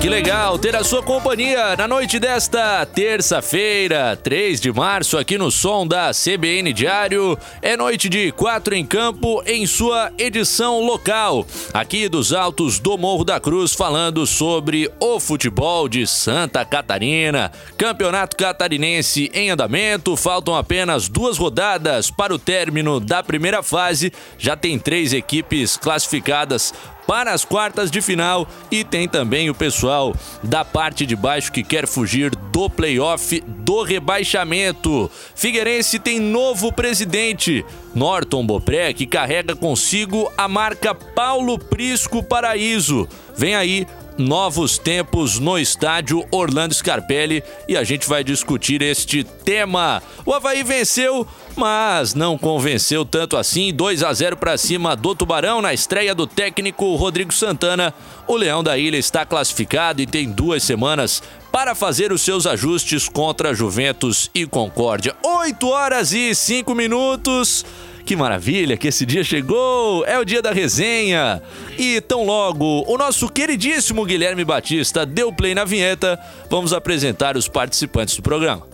[0.00, 5.50] Que legal ter a sua companhia na noite desta terça-feira, 3 de março, aqui no
[5.50, 7.36] som da CBN Diário.
[7.60, 13.24] É noite de quatro em campo em sua edição local, aqui dos altos do Morro
[13.24, 17.52] da Cruz, falando sobre o futebol de Santa Catarina.
[17.76, 24.10] Campeonato Catarinense em andamento, faltam apenas duas rodadas para o término da primeira fase.
[24.38, 26.72] Já tem três equipes classificadas
[27.06, 31.62] para as quartas de final e tem também o pessoal da parte de baixo que
[31.62, 35.10] quer fugir do playoff do rebaixamento.
[35.34, 43.08] Figueirense tem novo presidente, Norton Bopré, que carrega consigo a marca Paulo Prisco Paraíso.
[43.36, 43.86] Vem aí
[44.20, 50.02] novos tempos no estádio Orlando Scarpelli e a gente vai discutir este tema.
[50.24, 53.72] O Havaí venceu, mas não convenceu tanto assim.
[53.72, 57.92] 2 a 0 para cima do Tubarão na estreia do técnico Rodrigo Santana.
[58.28, 63.08] O Leão da Ilha está classificado e tem duas semanas para fazer os seus ajustes
[63.08, 65.16] contra Juventus e Concórdia.
[65.24, 67.64] 8 horas e 5 minutos.
[68.10, 70.04] Que maravilha que esse dia chegou!
[70.04, 71.40] É o dia da resenha!
[71.78, 76.18] E tão logo o nosso queridíssimo Guilherme Batista deu play na vinheta,
[76.50, 78.66] vamos apresentar os participantes do programa.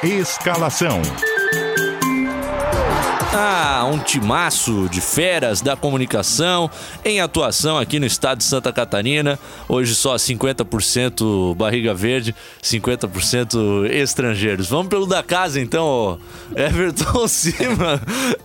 [0.00, 1.02] Escalação.
[3.30, 6.70] Ah, um timaço de feras da comunicação
[7.04, 9.38] em atuação aqui no estado de Santa Catarina.
[9.68, 14.68] Hoje só 50% barriga verde, 50% estrangeiros.
[14.68, 16.18] Vamos pelo da casa então,
[16.56, 18.00] Everton Cima.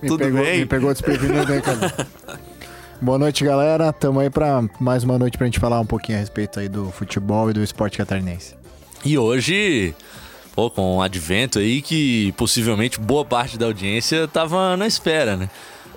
[0.06, 0.60] Tudo pegou, bem?
[0.60, 1.94] Me pegou desprevenido aí, cara.
[3.00, 3.92] Boa noite, galera.
[3.92, 6.90] Tamo aí pra mais uma noite pra gente falar um pouquinho a respeito aí do
[6.90, 8.54] futebol e do esporte catarinense.
[9.04, 9.94] E hoje,
[10.54, 15.48] pô, com o advento aí que possivelmente boa parte da audiência tava na espera, né?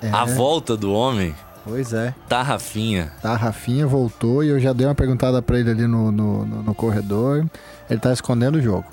[0.02, 0.10] É.
[0.10, 2.14] A volta do homem, Pois é.
[2.30, 3.12] tá Rafinha.
[3.22, 6.64] Tá, Rafinha voltou e eu já dei uma perguntada pra ele ali no, no, no-
[6.64, 7.46] no corredor.
[7.90, 8.86] Ele tá escondendo o jogo.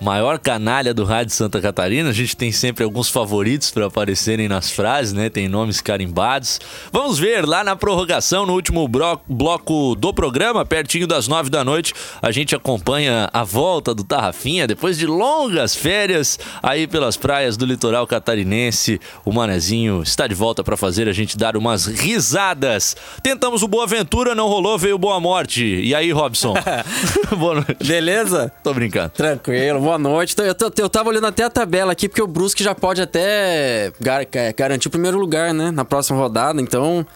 [0.00, 2.10] Maior canalha do rádio Santa Catarina.
[2.10, 5.28] A gente tem sempre alguns favoritos para aparecerem nas frases, né?
[5.28, 6.60] Tem nomes carimbados.
[6.92, 11.94] Vamos ver lá na prorrogação, no último bloco do programa, pertinho das nove da noite,
[12.20, 17.66] a gente acompanha a volta do Tarrafinha depois de longas férias aí pelas praias do
[17.66, 19.00] litoral catarinense.
[19.24, 22.96] O Manezinho está de volta para fazer a gente dar umas risadas.
[23.22, 25.64] Tentamos o Boa Aventura, não rolou, veio Boa Morte.
[25.64, 26.54] E aí, Robson?
[27.36, 27.76] Boa noite.
[27.84, 28.52] Beleza?
[28.62, 29.10] Tô brincando.
[29.10, 30.32] Tranquilo, boa noite.
[30.32, 33.92] Então, Eu, eu tava olhando até a tabela aqui, porque o Brusque já pode até
[34.00, 35.70] gar- é, garantir o primeiro lugar, né?
[35.70, 37.06] Na próxima rodada, então.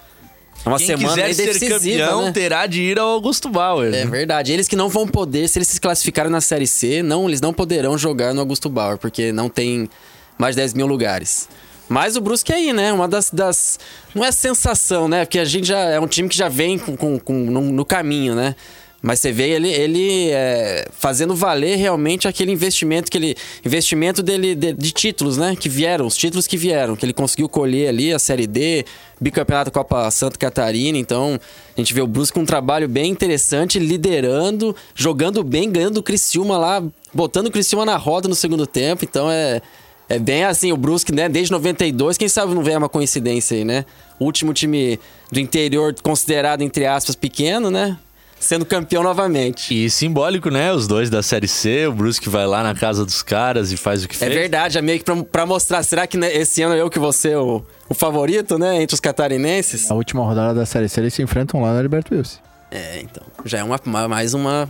[0.65, 2.31] É uma Quem semana quiser ser decisiva, campeão né?
[2.31, 3.93] terá de ir ao Augusto Bauer.
[3.93, 4.53] É verdade.
[4.53, 7.51] Eles que não vão poder, se eles se classificarem na Série C, não, eles não
[7.51, 9.89] poderão jogar no Augusto Bauer, porque não tem
[10.37, 11.49] mais 10 mil lugares.
[11.89, 12.93] Mas o Brusque aí, né?
[12.93, 13.79] Uma das, das.
[14.15, 15.25] Não é sensação, né?
[15.25, 17.83] Porque a gente já é um time que já vem com, com, com- no, no
[17.83, 18.55] caminho, né?
[19.01, 23.35] Mas você vê ele, ele é, fazendo valer realmente aquele investimento que ele.
[23.65, 25.55] Investimento dele de, de títulos, né?
[25.59, 28.85] Que vieram, os títulos que vieram, que ele conseguiu colher ali, a Série D,
[29.19, 30.99] bicampeonato Copa Santa Catarina.
[30.99, 31.39] Então,
[31.75, 36.03] a gente vê o Brusque com um trabalho bem interessante, liderando, jogando bem, ganhando o
[36.03, 39.03] Criciúma lá, botando o Criciúma na roda no segundo tempo.
[39.03, 39.61] Então é.
[40.09, 43.63] É bem assim, o Brusque, né, desde 92, quem sabe não vem uma coincidência aí,
[43.63, 43.85] né?
[44.19, 44.99] O último time
[45.31, 47.97] do interior considerado, entre aspas, pequeno, né?
[48.41, 49.71] Sendo campeão novamente.
[49.85, 50.73] E simbólico, né?
[50.73, 54.03] Os dois da Série C, o Brusque vai lá na casa dos caras e faz
[54.03, 54.33] o que É fez.
[54.33, 57.13] verdade, é meio que pra, pra mostrar, será que né, esse ano eu que vou
[57.13, 59.89] ser o, o favorito, né, entre os catarinenses?
[59.91, 62.39] A última rodada da Série C eles se enfrentam lá na Alberto Wilson.
[62.71, 64.67] É, então, já é uma, uma- mais uma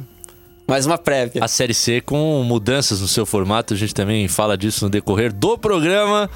[0.68, 1.44] mais uma prévia.
[1.44, 5.34] A Série C com mudanças no seu formato, a gente também fala disso no decorrer
[5.34, 6.30] do programa.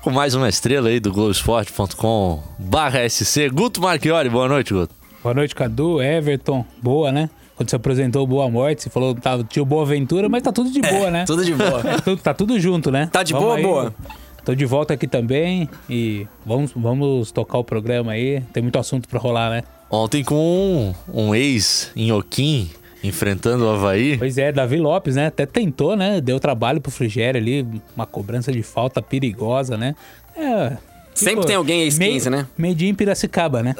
[0.00, 3.48] Com mais uma estrela aí do Globoesporte.com barra SC.
[3.50, 4.94] Guto Marchiori, boa noite, Guto.
[5.28, 6.64] Boa noite, Cadu, Everton.
[6.82, 7.28] Boa, né?
[7.54, 10.50] Quando você apresentou Boa Morte, você falou que tava, tinha o Boa Aventura, mas tá
[10.50, 11.26] tudo de boa, né?
[11.26, 11.82] Tudo de boa.
[11.86, 13.10] É, tudo- tá tudo junto, né?
[13.12, 13.62] Tá de Vamos boa, aí.
[13.62, 13.94] boa?
[14.42, 18.40] Tô de volta aqui também e vamos, vamos tocar o programa aí.
[18.54, 19.64] Tem muito assunto pra rolar, né?
[19.90, 22.70] Ontem com um, um ex-Inhoquim
[23.04, 24.16] enfrentando o Havaí.
[24.16, 25.26] Pois é, Davi Lopes, né?
[25.26, 26.22] Até tentou, né?
[26.22, 29.94] Deu trabalho pro Frigério ali, uma cobrança de falta perigosa, né?
[30.34, 30.78] É.
[31.24, 32.46] Sempre tem alguém ex-15, né?
[32.56, 33.74] Medinho em Piracicaba, né?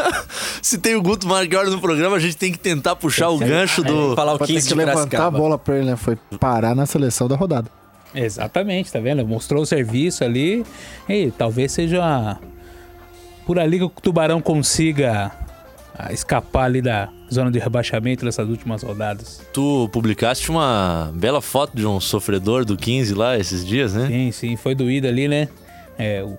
[0.62, 3.82] Se tem o Guto Marchiori no programa, a gente tem que tentar puxar o gancho
[3.82, 4.14] do...
[4.14, 5.38] Falar o Vai ter 15 que de levantar a Piracicaba.
[5.38, 5.96] bola pra ele, né?
[5.96, 7.70] Foi parar na seleção da rodada.
[8.14, 9.26] Exatamente, tá vendo?
[9.26, 10.64] Mostrou o serviço ali
[11.08, 12.38] e talvez seja
[13.44, 15.32] por ali que o Tubarão consiga
[15.98, 19.42] ah, escapar ali da zona de rebaixamento nessas últimas rodadas.
[19.52, 24.06] Tu publicaste uma bela foto de um sofredor do 15 lá esses dias, né?
[24.06, 25.48] Sim, sim, foi doído ali, né?
[25.98, 26.36] É, o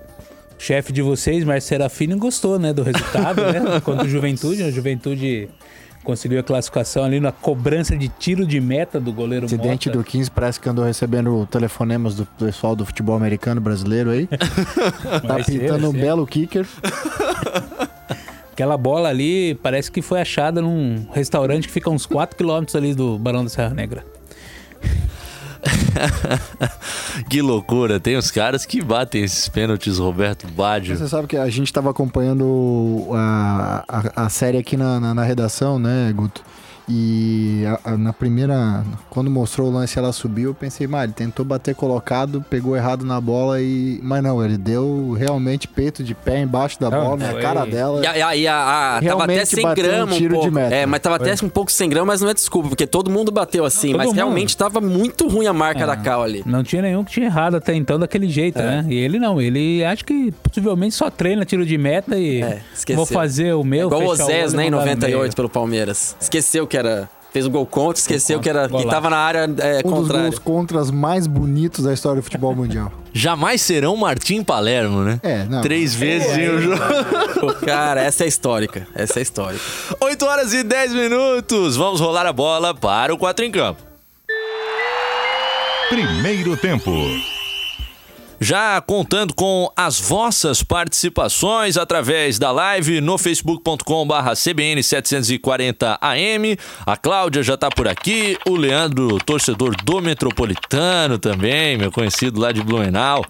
[0.58, 3.80] chefe de vocês, Marcelo Serafini, gostou, né, do resultado, né?
[3.84, 5.48] Quanto o Juventude, a Juventude
[6.02, 9.98] conseguiu a classificação ali na cobrança de tiro de meta do goleiro O incidente Mota.
[9.98, 14.28] do 15 parece que andou recebendo telefonemas do pessoal do futebol americano brasileiro aí.
[15.26, 16.64] tá pintando um belo kicker.
[18.52, 22.74] Aquela bola ali parece que foi achada num restaurante que fica a uns 4 quilômetros
[22.74, 24.04] ali do Barão da Serra Negra.
[27.28, 30.96] que loucura, tem os caras que batem esses pênaltis, Roberto Baggio.
[30.96, 35.22] Você sabe que a gente tava acompanhando a, a, a série aqui na, na, na
[35.24, 36.42] redação, né, Guto?
[36.88, 40.50] E a- a- na primeira, quando mostrou o lance, ela subiu.
[40.50, 43.98] Eu pensei, mas ele tentou bater colocado, pegou errado na bola e.
[44.02, 47.64] Mas não, ele deu realmente peito de pé embaixo da Não, bola, na foi- cara
[47.64, 48.02] dela.
[48.02, 50.52] E, a, e a- a- a- tava até sem um grama um tiro de pouco.
[50.52, 50.74] meta.
[50.74, 53.32] É, mas tava até um pouco sem grama, mas não é desculpa, porque todo mundo
[53.32, 53.88] bateu assim.
[53.88, 54.16] Todo mas mundo.
[54.16, 55.86] realmente tava muito ruim a marca É.
[55.86, 56.42] da Cal ali.
[56.46, 58.84] Não tinha nenhum que tinha errado até então daquele jeito, né?
[58.88, 62.96] E ele não, ele acho que possivelmente só treina tiro de meta e É, esqueceu.
[62.96, 63.88] vou fazer o meu.
[63.88, 64.04] Igual o
[64.54, 65.34] né, em mandar no 98 meio.
[65.34, 66.16] pelo Palmeiras.
[66.20, 67.08] Esqueceu que era.
[67.32, 68.66] Fez o gol contra, esqueceu que era.
[68.66, 70.22] Que tava na área é, um dos contrária.
[70.24, 72.90] gols contras mais bonitos da história do futebol mundial.
[73.12, 75.20] Jamais serão Martim Palermo, né?
[75.22, 75.60] É, não.
[75.60, 77.54] Três vezes em um jogo.
[77.64, 78.86] Cara, essa é histórica.
[78.94, 79.62] Essa é histórica.
[80.00, 81.76] 8 horas e 10 minutos.
[81.76, 83.82] Vamos rolar a bola para o 4 em campo.
[85.88, 86.90] Primeiro tempo.
[88.38, 96.58] Já contando com as vossas participações através da live no facebook.com/barra CBN 740AM.
[96.84, 102.52] A Cláudia já tá por aqui, o Leandro, torcedor do Metropolitano também, meu conhecido lá
[102.52, 103.24] de Blumenau.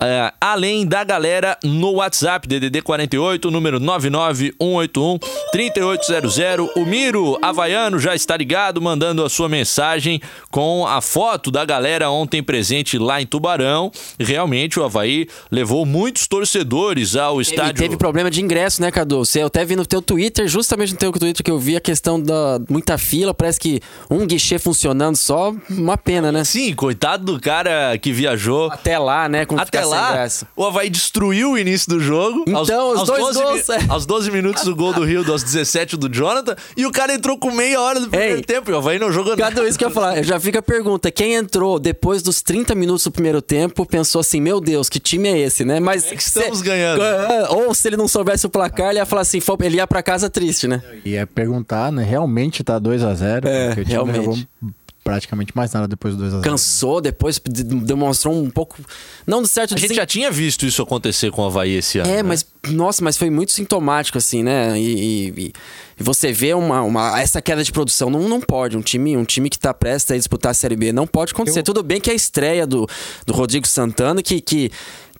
[0.00, 5.18] É, além da galera no WhatsApp, DDD 48, número 99181
[5.50, 6.36] 3800.
[6.76, 10.20] O Miro Havaiano já está ligado, mandando a sua mensagem
[10.50, 13.90] com a foto da galera ontem presente lá em Tubarão.
[14.18, 14.43] Realmente
[14.78, 17.74] o Havaí levou muitos torcedores ao E estádio.
[17.82, 19.24] teve problema de ingresso, né, Cadu?
[19.24, 21.80] Você, eu até vi no teu Twitter, justamente no teu Twitter que eu vi a
[21.80, 23.80] questão da muita fila, parece que
[24.10, 26.44] um guichê funcionando só, uma pena, né?
[26.44, 28.70] Sim, coitado do cara que viajou.
[28.70, 30.26] Até lá, né, com Até lá,
[30.56, 32.44] o Havaí destruiu o início do jogo.
[32.46, 33.78] Então, os dois 12, gols, é.
[33.88, 36.54] Aos 12 minutos do gol do Rio, aos 17 do Jonathan.
[36.76, 38.42] E o cara entrou com meia hora do primeiro Ei.
[38.42, 38.70] tempo.
[38.70, 39.54] E o Havaí não jogou nada.
[39.54, 42.74] Cadu, isso que eu ia falar, já fica a pergunta, quem entrou depois dos 30
[42.74, 45.80] minutos do primeiro tempo pensou assim, meu Deus, que time é esse, né?
[45.80, 47.02] Mas que estamos ganhando.
[47.02, 49.86] É, Ou se ele não soubesse o placar, ele ia falar assim, "Fô, ele ia
[49.86, 50.82] pra casa triste, né?
[51.04, 52.02] E é perguntar, né?
[52.04, 53.44] Realmente tá 2x0.
[53.46, 54.24] É, porque o time não realmente.
[54.60, 54.74] jogou
[55.04, 56.40] praticamente mais nada depois do 2x0.
[56.40, 58.78] Cansou, depois de- demonstrou um pouco.
[59.26, 62.10] Não do certo A gente já tinha visto isso acontecer com o Havaí esse ano.
[62.10, 62.22] É, né?
[62.22, 64.80] mas, nossa, mas foi muito sintomático, assim, né?
[64.80, 65.52] E, e-
[66.00, 68.08] e você vê uma, uma- essa queda de produção.
[68.08, 68.76] Não, não pode.
[68.76, 71.62] Um time, um time que tá prestes a disputar a Série B não pode acontecer.
[71.62, 72.88] Tudo bem que é a estreia do,
[73.26, 74.40] do Rodrigo Santana, que.
[74.40, 74.72] que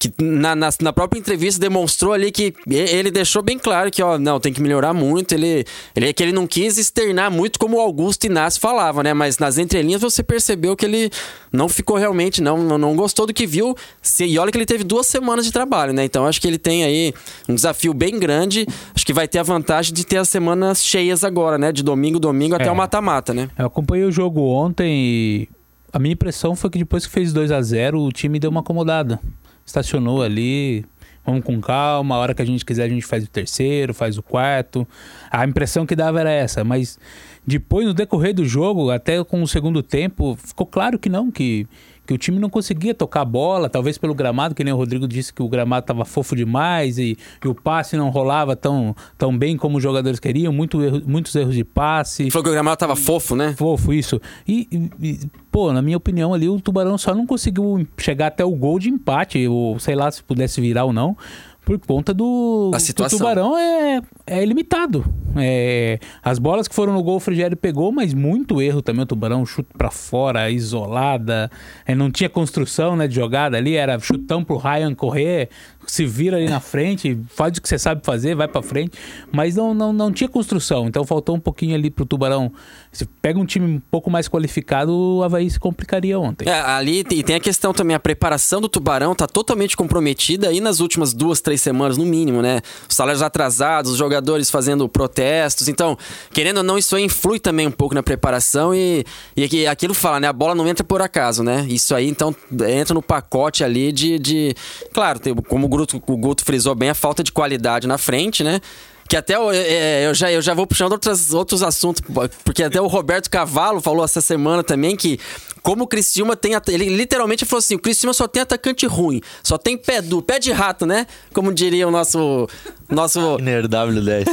[0.05, 4.19] que na, na, na própria entrevista demonstrou ali que ele deixou bem claro que, ó,
[4.19, 5.33] não, tem que melhorar muito.
[5.33, 5.65] Ele,
[5.97, 9.15] ele que ele não quis externar muito como o Augusto Inácio falava, né?
[9.15, 11.11] Mas nas entrelinhas você percebeu que ele
[11.53, 13.75] não ficou realmente, não, não, gostou do que viu.
[14.21, 16.05] E olha que ele teve duas semanas de trabalho, né?
[16.05, 17.15] Então acho que ele tem aí
[17.49, 18.67] um desafio bem grande.
[18.95, 21.73] Acho que vai ter a vantagem de ter as semanas cheias agora, né?
[21.73, 22.71] De domingo, domingo até É.
[22.71, 23.49] o mata-mata, né?
[23.59, 25.49] Eu acompanhei o jogo ontem e
[25.93, 28.61] a minha impressão foi que depois que fez 2 a 0 o time deu uma
[28.61, 29.21] acomodada.
[29.65, 30.85] Estacionou ali,
[31.25, 34.19] vamos com calma, a hora que a gente quiser a gente faz o terceiro, faz
[34.19, 34.87] o quarto.
[35.31, 36.99] A impressão que dava era essa, mas
[37.47, 41.67] depois no decorrer do jogo, até com o segundo tempo, ficou claro que não, que
[42.07, 45.09] que o time não conseguia tocar a bola, talvez pelo gramado, que nem o Rodrigo
[45.09, 49.37] disse que o gramado estava fofo demais e, e o passe não rolava tão, tão
[49.37, 52.31] bem como os jogadores queriam, muito erro- muitos erros de passe.
[52.31, 53.55] Falou que o gramado tava fofo, né?
[53.57, 54.21] Fofo, isso.
[54.47, 54.69] E-
[55.01, 55.19] e,
[55.51, 58.89] pô, na minha opinião ali, o Tubarão só não conseguiu chegar até o gol de
[58.91, 61.17] empate, ou sei lá se pudesse virar ou não,
[61.65, 62.71] por conta do.
[62.75, 63.17] Que situação.
[63.17, 65.05] O Tubarão é, é ilimitado.
[65.37, 69.03] É, as bolas que foram no gol, o Frigério pegou, mas muito erro também.
[69.03, 71.51] O Tubarão, chute pra fora, isolada.
[71.87, 75.49] É, não tinha construção né, de jogada ali, era chutão pro Ryan correr,
[75.87, 78.93] se vira ali na frente, faz o que você sabe fazer, vai pra frente.
[79.33, 82.53] Mas não, não, não tinha construção, então faltou um pouquinho ali pro Tubarão.
[82.93, 86.49] Se pega um time um pouco mais qualificado, o Havaí se complicaria ontem.
[86.49, 90.61] É, ali tem, tem a questão também, a preparação do Tubarão tá totalmente comprometida aí
[90.61, 92.61] nas últimas duas, três semanas, no mínimo, né?
[92.89, 95.69] Os salários atrasados, os jogadores fazendo protestos.
[95.69, 95.97] Então,
[96.33, 99.05] querendo ou não, isso aí influi também um pouco na preparação e,
[99.37, 100.29] e aqui- aquilo fala, né?
[100.29, 101.67] A bola não entra por acaso, né?
[101.69, 102.35] Isso aí, então,
[102.69, 104.19] entra no pacote ali de.
[104.19, 104.55] de...
[104.93, 108.61] Claro, tem- como Guto, o Guto frisou bem, a falta de qualidade na frente, né?
[109.09, 112.03] Que até eu, é, eu, já, eu já vou puxando outras, outros assuntos,
[112.43, 115.21] porque até o Roberto Cavalo falou essa semana também que
[115.65, 116.53] como o Criciúma tem.
[116.69, 120.39] Ele literalmente falou assim: o Criciúma só tem atacante ruim, só tem pé duro, pé
[120.39, 121.07] de rato, né?
[121.33, 122.47] Como diria o nosso.
[122.89, 124.27] nosso Ner W10.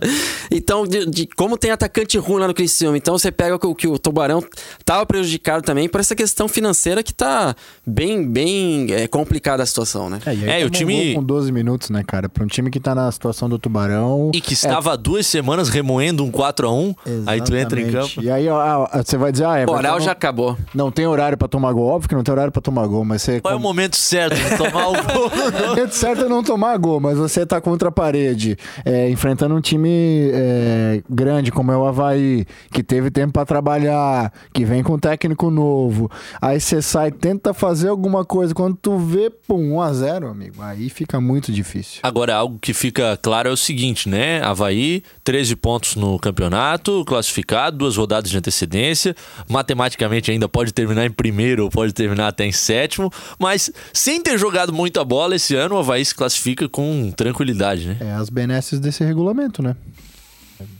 [0.50, 3.88] então, de, de, como tem atacante ruim lá no Criciúma, então você pega o que
[3.88, 4.42] o Tubarão
[4.84, 10.08] tava prejudicado também por essa questão financeira que tá bem, bem é, complicada a situação,
[10.08, 10.20] né?
[10.24, 12.28] É, e aí É, o time- com 12 minutos, né, cara?
[12.28, 14.30] Pra um time que tá na situação do Tubarão.
[14.32, 16.94] E que estava há duas semanas remoendo um 4x1.
[17.26, 18.22] Aí tu entra em campo.
[18.22, 19.66] E aí, ó, ó, você vai dizer, ah, é.
[19.66, 20.56] O Oral já acabou.
[20.76, 21.86] Não tem horário pra tomar gol.
[21.86, 23.40] Óbvio que não tem horário pra tomar gol, mas você.
[23.40, 25.26] Qual é o momento certo de tomar o gol?
[25.56, 29.54] O momento certo é não tomar gol, mas você tá contra a parede, é, enfrentando
[29.54, 34.82] um time é, grande como é o Havaí, que teve tempo pra trabalhar, que vem
[34.82, 36.10] com um técnico novo.
[36.40, 38.54] Aí você sai, tenta fazer alguma coisa.
[38.54, 40.62] Quando tu vê, pum, 1x0, amigo.
[40.62, 42.00] Aí fica muito difícil.
[42.02, 44.42] Agora, algo que fica claro é o seguinte, né?
[44.42, 49.14] Havaí, 13 pontos no campeonato, classificado, duas rodadas de antecedência.
[49.48, 53.10] Matematicamente ainda pode terminar em primeiro ou pode terminar até em sétimo.
[53.38, 57.96] Mas sem ter jogado muita bola esse ano, o Havaí se classifica com tranquilidade, né?
[58.00, 59.76] É as benesses desse regulamento, né?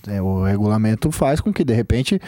[0.06, 2.20] É, o regulamento faz com que, de repente,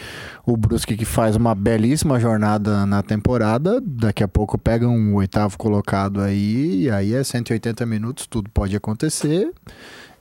[0.45, 5.57] o Brusque, que faz uma belíssima jornada na temporada, daqui a pouco pega um oitavo
[5.57, 9.51] colocado aí, e aí é 180 minutos, tudo pode acontecer.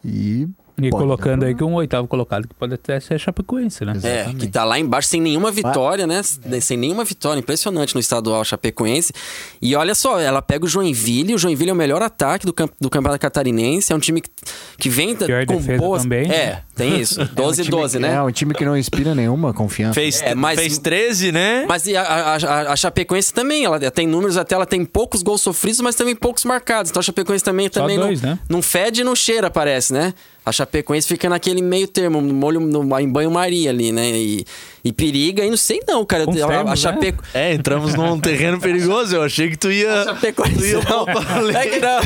[0.04, 0.49] E.
[0.87, 3.85] E pode colocando dar aí que um oitavo colocado que pode até ser a Chapecoense,
[3.85, 3.92] né?
[3.92, 4.06] Exato.
[4.06, 4.40] É, Exatamente.
[4.47, 6.23] que tá lá embaixo sem nenhuma vitória, né?
[6.61, 7.38] Sem nenhuma vitória.
[7.40, 9.12] Impressionante no estadual Chapecoense.
[9.61, 11.35] E olha só, ela pega o Joinville.
[11.35, 13.92] O Joinville é o melhor ataque do, camp do Campeonato Catarinense.
[13.92, 14.30] É um time que,
[14.78, 16.02] que vem da- Pior com boas.
[16.02, 16.30] também.
[16.30, 17.25] É, tem isso.
[17.35, 18.14] 12 É um time 12, que- né?
[18.14, 19.94] É um time que não inspira nenhuma confiança.
[19.94, 21.64] Fez, É, mas- fez 13, né?
[21.68, 25.23] Mas e a, a, a- a Chapecoense também, ela tem números até, ela tem poucos
[25.23, 26.90] gols sofridos, mas também poucos marcados.
[26.90, 28.38] Então a Chapecoense também, Só também dois, não, né?
[28.49, 30.14] não fede e não cheira, parece, né?
[30.48, 34.10] A Chapecoense fica naquele meio termo, no molho, no, em banho-maria ali, né?
[34.10, 34.44] E,
[34.85, 36.25] e periga, e não sei não, cara.
[36.25, 36.76] A, a termos, né?
[36.76, 37.25] Chapeco...
[37.35, 39.16] É, entramos num terreno perigoso.
[39.16, 40.04] Eu achei que tu ia.
[40.04, 40.58] Chapecoense.
[40.58, 41.04] Tu ia não.
[41.04, 41.99] o É que não.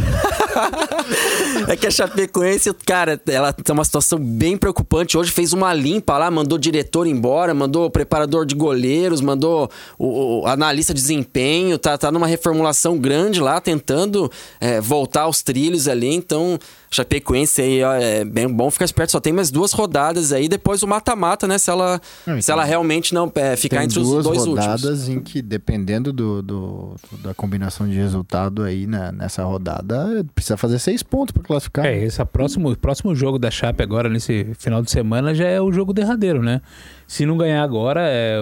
[1.69, 5.17] é que a Chapecoense, cara, ela tem uma situação bem preocupante.
[5.17, 10.47] Hoje fez uma limpa lá, mandou diretor embora, mandou preparador de goleiros, mandou o, o
[10.47, 16.13] analista de desempenho, tá, tá numa reformulação grande lá, tentando é, voltar aos trilhos ali.
[16.13, 16.59] Então,
[16.91, 19.13] Chapecoense aí, ó, é bem bom ficar esperto.
[19.13, 21.57] Só tem mais duas rodadas aí, depois o mata-mata, né?
[21.57, 24.83] Se ela, Não, se ela realmente não é, ficar Tem entre os duas dois rodadas
[24.85, 25.09] últimos.
[25.09, 30.79] em que, dependendo do, do- da combinação de resultado aí né, nessa rodada, precisa fazer
[30.79, 31.85] seis pontos pra classificar.
[31.87, 35.35] É, esse é o próximo, o próximo jogo da Chape agora, nesse final de semana,
[35.35, 36.61] já é o jogo derradeiro, né?
[37.07, 38.39] Se não ganhar agora, é,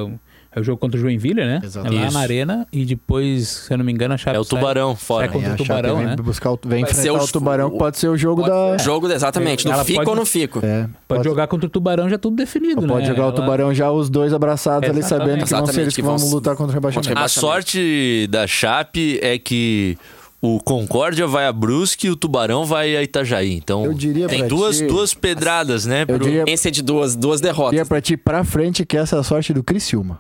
[0.53, 1.61] é o jogo contra o Joinville, né?
[1.63, 1.87] Exato.
[1.87, 2.15] É lá Isso.
[2.15, 2.67] na Arena.
[2.73, 5.27] E depois, se eu não me engano, a Chape É o sai- Tubarão fora.
[5.27, 6.17] sai contra o Chape Tubarão, vem né?
[6.17, 8.77] buscar o, vem enfrentar o- o Tubarão, o- que pode ser o jogo da.
[8.79, 9.67] Jogo, exatamente.
[9.67, 10.61] No fico pode- ou não fico?
[10.65, 12.89] É, Pode jogar contra o Tubarão já tudo definido, né?
[12.89, 15.29] Pode jogar o Ela- Tubarão já os dois abraçados ali, Exatamente.
[15.29, 17.19] sabendo que vão ser Exatamente, eles que que vão lutar contra o rebaixamento.
[17.19, 19.97] A sorte da Chape é que
[20.43, 23.55] o Concórdia vai a Brusque e o Tubarão vai a Itajaí.
[23.55, 26.03] Então Eu diria tem pra duas, ti- duas pedradas, né?
[26.03, 27.73] Eu pro- diria, Esse é de duas, duas derrotas.
[27.73, 30.19] diria pra ti pra frente que essa é a sorte do Criciúma.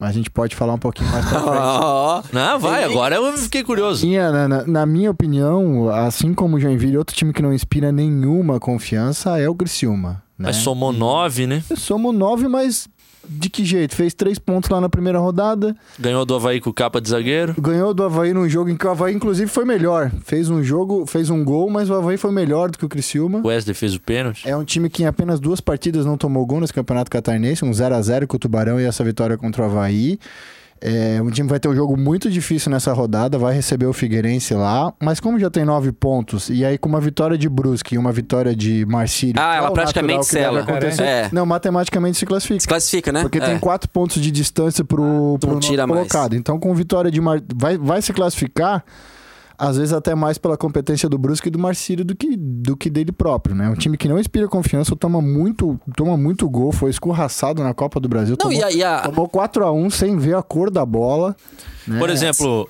[0.00, 2.28] Mas a gente pode falar um pouquinho mais pra frente.
[2.34, 4.04] Não, vai, agora eu fiquei curioso.
[4.06, 7.90] Minha- na, na- na minha opinião, assim como o Joinville, outro time que não inspira
[7.92, 10.22] nenhuma confiança é o Criciúma.
[10.36, 10.46] Né?
[10.48, 11.62] Mas somou nove, né?
[11.76, 12.88] Somos nove, mas
[13.28, 13.94] de que jeito?
[13.94, 17.54] Fez três pontos lá na primeira rodada, Ganhou do Havaí com capa de zagueiro.
[17.58, 20.10] ganhou do Havaí num jogo em que o Havaí, inclusive, foi melhor.
[20.24, 23.40] Fez um jogo, fez um gol, mas o Havaí foi melhor do que o Criciúma.
[23.40, 24.48] O Wesley fez o pênalti.
[24.48, 27.72] É um time que em apenas duas partidas não tomou gol nesse campeonato catarinense, um
[27.72, 30.18] 0 a 0 com o Tubarão e essa vitória contra o Havaí.
[30.86, 34.52] É, um time vai ter um jogo muito difícil nessa rodada, vai receber o Figueirense
[34.52, 37.98] lá, mas como já tem nove pontos, e aí com uma vitória de Brusque e
[37.98, 39.36] uma vitória de Marcílio...
[39.38, 40.60] Ah, é ela o praticamente sela.
[40.60, 41.28] acontecer, É.
[41.32, 42.60] Não, matematicamente se classifica.
[42.60, 43.22] se classifica, né?
[43.22, 43.40] Porque É.
[43.40, 46.36] tem quatro pontos de distância pro, pro Não nono tira colocado.
[46.36, 47.40] Então, com vitória de Mar...
[47.54, 48.84] vai, vai se classificar,
[49.58, 52.90] às vezes até mais pela competência do Brusque e do Marcílio do que, do que
[52.90, 53.68] dele próprio, né?
[53.68, 57.98] Um time que não inspira confiança, toma muito, toma muito gol, foi escorraçado na Copa
[58.00, 58.36] do Brasil.
[58.40, 61.36] Não, tomou, e a, e a- tomou 4x1 sem ver a cor da bola.
[61.86, 61.98] né?
[61.98, 62.66] Por exemplo,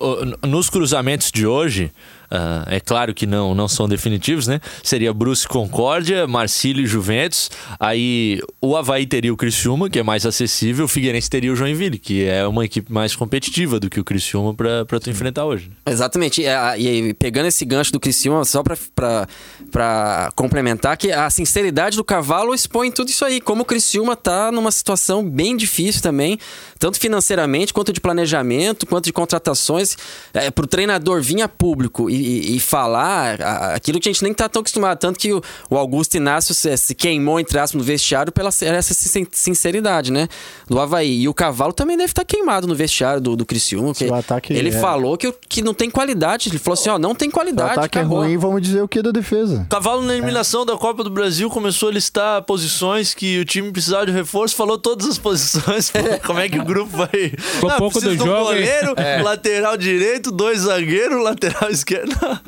[0.47, 1.91] nos cruzamentos de hoje,
[2.31, 4.59] ah, é claro que não, não são definitivos, né?
[4.83, 7.49] Seria Brusque Concórdia, Marcílio e Juventus.
[7.79, 10.85] Aí o Havaí teria o Criciúma, que é mais acessível.
[10.85, 14.53] O Figueirense teria o Joinville, que é uma equipe mais competitiva do que o Criciúma
[14.53, 15.69] pra tu enfrentar hoje.
[15.85, 16.41] Exatamente.
[16.41, 22.03] E, a- e pegando esse gancho do Criciúma, só pra complementar, que a sinceridade do
[22.03, 23.39] cavalo expõe tudo isso aí.
[23.41, 26.37] Como o Criciúma tá numa situação bem difícil também,
[26.79, 29.97] tanto financeiramente, quanto de planejamento, quanto de contratações.
[30.33, 33.41] É, pro treinador vir a público e, e falar
[33.73, 34.97] aquilo que a gente nem tá tão acostumado.
[34.99, 38.93] Tanto que o, o Augusto Inácio se, se queimou, entre aspas, no vestiário pela essa
[38.93, 40.27] sin- sinceridade, né?
[40.67, 41.21] Do Havaí.
[41.21, 43.87] E o Cavalo também deve estar queimado no vestiário do, do Criciúma.
[43.93, 46.49] porque ataque ele é- falou que, que não tem qualidade.
[46.49, 47.71] Ele falou assim, ó, não tem Se o qualidade.
[47.71, 48.19] ataque é acabou.
[48.19, 49.65] ruim, vamos dizer o que da defesa.
[49.69, 54.05] Cavalo na eliminação da Copa do Brasil começou a listar posições que o time precisava
[54.05, 55.91] de reforço, falou todas as posições.
[55.91, 57.07] Pô, Como é que o grupo vai.
[57.37, 62.04] Ficou Não, pouco do um jogo, goleiro, lateral direito, dois zagueiros, lateral esquerdo.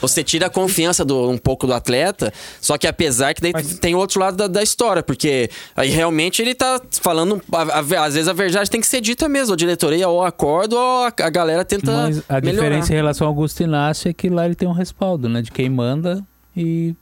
[0.00, 3.96] Você tira a confiança do, um pouco do atleta, só que apesar que daí tem
[3.96, 7.42] outro lado da, da história, porque aí realmente ele tá falando.
[7.52, 9.54] a- a- às vezes a verdade tem que ser dita mesmo.
[9.54, 11.90] A diretoria ou acorda ou a, a galera tenta.
[11.90, 12.52] Mas a melhorar.
[12.52, 15.42] diferença em relação ao Augusto Inácio é que lá ele tem um respaldo, né?
[15.42, 16.24] De quem manda
[16.56, 16.94] e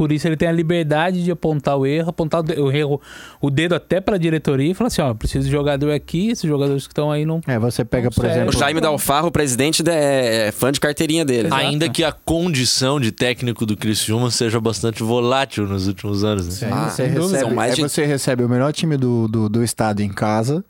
[0.00, 2.98] por isso ele tem a liberdade de apontar o erro, apontar o erro,
[3.38, 6.48] o dedo até para a diretoria e falar assim, ó, preciso de jogador aqui, esses
[6.48, 7.42] jogadores que estão aí não...
[7.46, 8.30] É, você pega, por Sério?
[8.30, 8.58] O exemplo.
[8.58, 11.50] Jaime Dalfarro, o presidente, é é fã de carteirinha dele.
[11.52, 16.62] Ainda que a condição de técnico do Criciúma seja bastante volátil nos últimos anos.
[16.62, 16.68] Né?
[16.68, 19.62] Aí Ah, você, recebe, mais aí de- você recebe o melhor time do, do, do
[19.62, 20.64] estado em casa,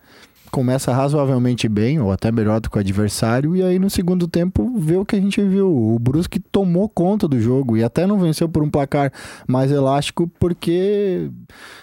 [0.50, 4.78] começa razoavelmente bem, ou até melhor do que o adversário, e aí no segundo tempo
[4.78, 5.69] vê o que a gente viu.
[5.69, 9.12] O Brusque tomou conta do jogo e até não venceu por um placar
[9.47, 11.30] mais elástico, porque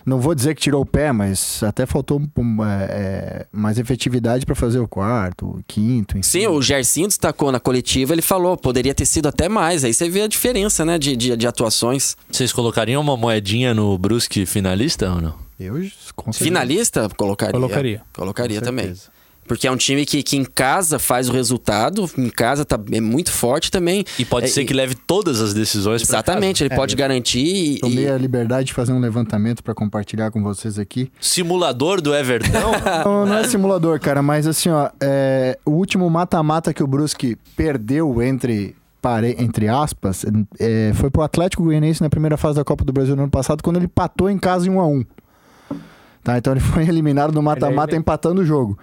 [0.06, 4.56] não vou dizer que tirou o pé, mas até faltou é, é, mais efetividade para
[4.56, 6.18] fazer o quarto, o quinto.
[6.18, 6.28] enfim.
[6.28, 9.84] Sim, o Gersinho destacou na coletiva, ele falou, poderia ter sido até mais.
[9.84, 12.16] Aí você vê a diferença, né, de, de, de atuações.
[12.30, 15.47] Vocês colocariam uma moedinha no Brusque finalista ou não?
[15.60, 15.76] Eu.
[16.34, 17.54] Finalista, colocaria.
[17.54, 18.02] Colocaria.
[18.14, 18.94] Colocaria também.
[19.48, 23.00] Porque é um time que, que em casa faz o resultado, em casa tá, é
[23.00, 24.04] muito forte também.
[24.20, 27.80] E pode É, ser que leve todas as decisões Exatamente, ele É, pode garantir e,
[27.80, 31.10] Tomei a liberdade de fazer um levantamento para compartilhar com vocês aqui.
[31.22, 32.50] Simulador do Everton.
[33.06, 37.38] Não, não é simulador, cara, mas assim, ó, é, o último mata-mata que o Brusque
[37.56, 40.26] perdeu entre, pare, entre aspas,
[40.60, 43.64] é, foi pro Atlético Goianiense na primeira fase da Copa do Brasil no ano passado,
[43.64, 45.06] quando ele patou em casa em 1 a 1
[46.28, 48.78] Tá, então ele foi eliminado no mata-mata Ele- empatando o jogo.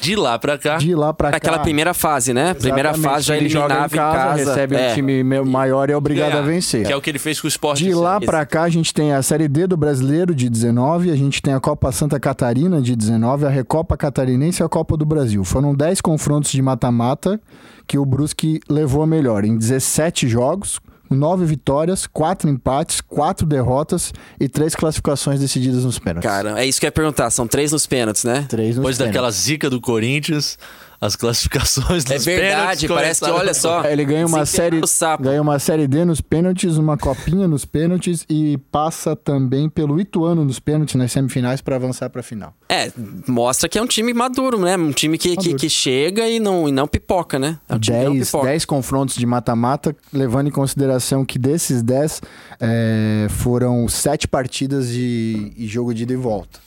[0.00, 0.78] De lá pra cá.
[0.78, 1.36] De lá pra cá.
[1.36, 2.54] Aquela primeira fase, né?
[2.54, 4.34] Primeira Exatamente, fase já ele joga eliminava em casa.
[4.50, 4.90] recebe é.
[4.90, 6.86] um time me- maior e é obrigado ganhar, a vencer.
[6.86, 7.76] Que é o que ele fez com o Sport.
[7.80, 11.16] De lá pra cá, a gente tem a Série D do Brasileiro de 19, a
[11.16, 15.04] gente tem a Copa Santa Catarina de 19, a Recopa Catarinense e a Copa do
[15.04, 15.44] Brasil.
[15.44, 17.38] Foram 10 confrontos de mata-mata
[17.86, 20.80] que o Brusque levou a melhor em 17 jogos,
[21.10, 26.28] 9 vitórias, 4 empates, 4 derrotas e 3 classificações decididas nos pênaltis.
[26.30, 27.30] Cara, é isso que eu ia perguntar.
[27.30, 28.44] São três nos pênaltis, né?
[28.48, 28.98] 3 nos Depois pênaltis.
[28.98, 30.58] daquela zica do Corinthians,
[31.00, 33.84] as classificações dos É verdade, pênaltis parece que, olha só.
[33.84, 34.80] Ele ganha uma série,
[35.20, 40.44] ganha uma série D nos pênaltis, uma copinha nos pênaltis e passa também pelo Ituano
[40.44, 42.54] nos pênaltis nas semifinais para avançar para a final.
[42.68, 42.90] É,
[43.26, 44.76] mostra que é um time maduro, né?
[44.76, 47.58] Um time que, que, que chega e não, e não pipoca, né?
[47.68, 48.46] É um time que não 10, pipoca.
[48.46, 52.22] 10 confrontos de mata-mata, levando em consideração que desses 10
[52.60, 56.66] é, foram 7 partidas de, de jogo de ida e volta.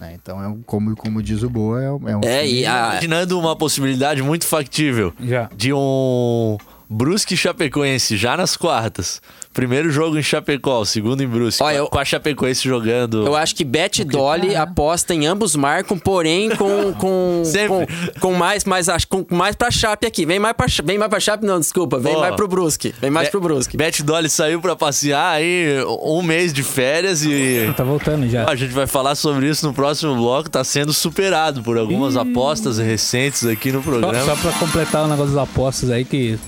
[0.00, 2.20] É, então, é um- como, como diz o Boa, é, um- é um.
[2.24, 5.48] É, e a, Imaginando uma possibilidade muito factível Já.
[5.56, 6.58] de um
[6.94, 9.20] Brusque e Chapecoense já nas quartas.
[9.52, 11.62] Primeiro jogo em Chapecó, segundo em Brusque.
[11.62, 13.24] Ó, com a- eu- Com a Chapecoense jogando.
[13.26, 17.86] Eu acho que Bet Dolly aposta em ambos marcam, porém com com, Sempre.
[18.14, 20.24] com, com mais mais acho com mais para Chape aqui.
[20.26, 22.20] Vem mais para vem mais para Chape, não, desculpa, vem Ó.
[22.20, 22.94] mais pro Brusque.
[23.00, 23.76] Vem mais Be- pro Brusque.
[23.76, 25.66] Bet Dolly saiu pra passear aí
[26.02, 27.72] um mês de férias e.
[27.76, 28.48] Tá voltando já.
[28.48, 30.48] A gente vai falar sobre isso no próximo bloco.
[30.50, 34.24] Tá sendo superado por algumas apostas recentes aqui no Só, programa.
[34.24, 36.38] só pra completar o negócio das apostas aí, que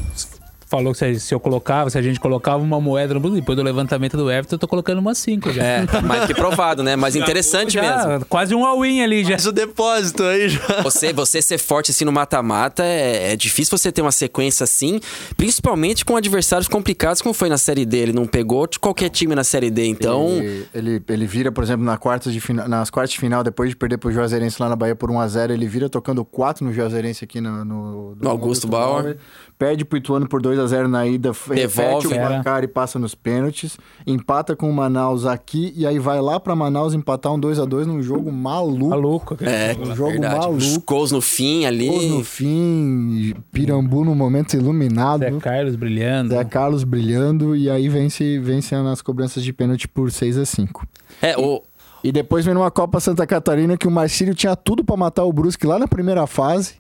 [0.67, 3.57] falou que se, se eu colocava, se a gente colocava uma moeda no Brusque, depois
[3.57, 5.63] do levantamento do Everton, eu tô colocando uma 5 já.
[5.65, 6.97] É, mais que provado, né?
[6.97, 8.27] Mas interessante Já, mesmo.
[8.27, 9.31] Quase um all-in ali já.
[9.31, 10.83] Faz o depósito aí já.
[10.83, 15.01] Você, você ser forte assim no mata-mata é, é difícil você ter uma sequência assim,
[15.37, 17.99] principalmente com adversários complicados como foi na Série D.
[17.99, 20.29] Ele não pegou de qualquer time na Série D, então.
[20.31, 23.71] Ele, ele, ele vira, por exemplo, na quartas de fina- nas quartas de final, depois
[23.71, 27.25] de perder pro Juazeirense lá na Bahia por 1x0, ele vira tocando 4 no Juazeirense
[27.25, 29.17] aqui no, no, No Augusto Bauer.
[29.59, 31.61] Perde pro Ituano por 2x0 na ida, Devolve.
[31.63, 33.79] repete o placar e passa nos pênaltis.
[34.07, 38.03] Empata com o Manaus aqui e aí vai lá pra Manaus empatar um 2x2 num
[38.03, 38.89] jogo maluco.
[38.91, 39.33] Maluco.
[39.35, 39.95] aquele É, jogo lá.
[39.95, 40.49] jogo verdade.
[40.51, 40.85] Os maluco.
[40.87, 41.89] gols no fim ali.
[41.89, 45.21] Gols no fim, Pirambu no momento iluminado.
[45.21, 46.35] Zé Carlos brilhando.
[46.35, 50.87] Zé Carlos brilhando e aí vence, vence nas cobranças de pênalti por 6 a 5
[51.23, 51.63] É, o,
[52.05, 55.33] E depois vem numa Copa Santa Catarina que o Marcílio tinha tudo pra matar o
[55.33, 56.75] Brusque lá na primeira fase.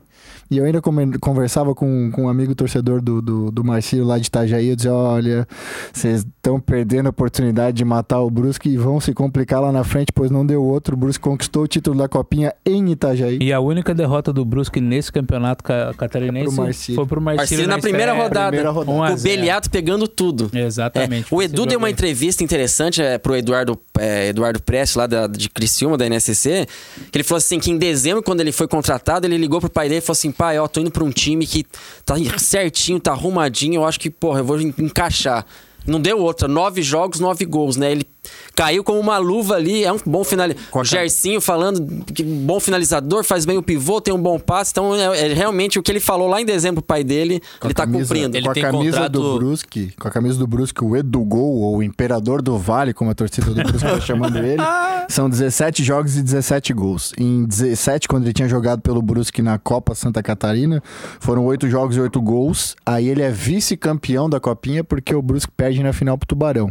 [0.50, 0.80] E eu ainda
[1.20, 4.68] conversava com, com um amigo torcedor do, do, do Marcílio lá de Itajaí.
[4.68, 5.46] Eu dizia: olha,
[5.92, 9.82] vocês estão perdendo a oportunidade de matar o Brusque e vão se complicar lá na
[9.82, 10.94] frente, pois não deu outro.
[10.94, 13.38] O Brusque conquistou o título da Copinha em Itajaí.
[13.40, 16.96] E a única derrota do Brusque nesse campeonato ca- catarinense É pro Marcílio.
[16.96, 18.48] foi pro Marcílio, Marcílio na primeira rodada.
[18.48, 18.96] Primeira rodada.
[18.98, 19.20] Um a O.
[19.20, 20.50] Beliato pegando tudo.
[20.54, 21.32] Exatamente.
[21.32, 25.26] É, o Edu deu uma entrevista interessante é, pro Eduardo, é, Eduardo Prestes, lá da,
[25.26, 26.66] de Criciúma, da NSC,
[27.10, 29.88] que ele falou assim, que em dezembro, quando ele foi contratado, ele ligou pro pai
[29.88, 31.64] dele e falou assim, pai, ó, tô indo pra um time que
[32.04, 35.44] tá certinho, tá arrumadinho, eu acho que, porra, eu vou en- encaixar.
[35.86, 37.92] Não deu outra, nove jogos, nove gols, né?
[37.92, 38.04] Ele
[38.54, 40.64] caiu como uma luva ali, é um bom finalizador.
[40.72, 44.94] O Gersinho falando que bom finalizador, faz bem o pivô, tem um bom passe, então
[44.94, 47.68] é, é realmente o que ele falou lá em dezembro pro pai dele, Com a
[47.68, 48.36] ele tá camisa- cumprindo.
[48.36, 51.24] Ele com a tem camisa contrato- do Brusque, com a camisa do Brusque, o Edu
[51.24, 54.62] Gol, ou o Imperador do Vale, como a torcida do Brusque tá chamando ele,
[55.08, 57.12] são 17 jogos e 17 gols.
[57.18, 60.82] Em 17, quando ele tinha jogado pelo Brusque na Copa Santa Catarina,
[61.20, 62.74] foram 8 jogos e 8 gols.
[62.84, 66.70] Aí ele é vice-campeão da Copinha porque o Brusque perde na final pro Tubarão.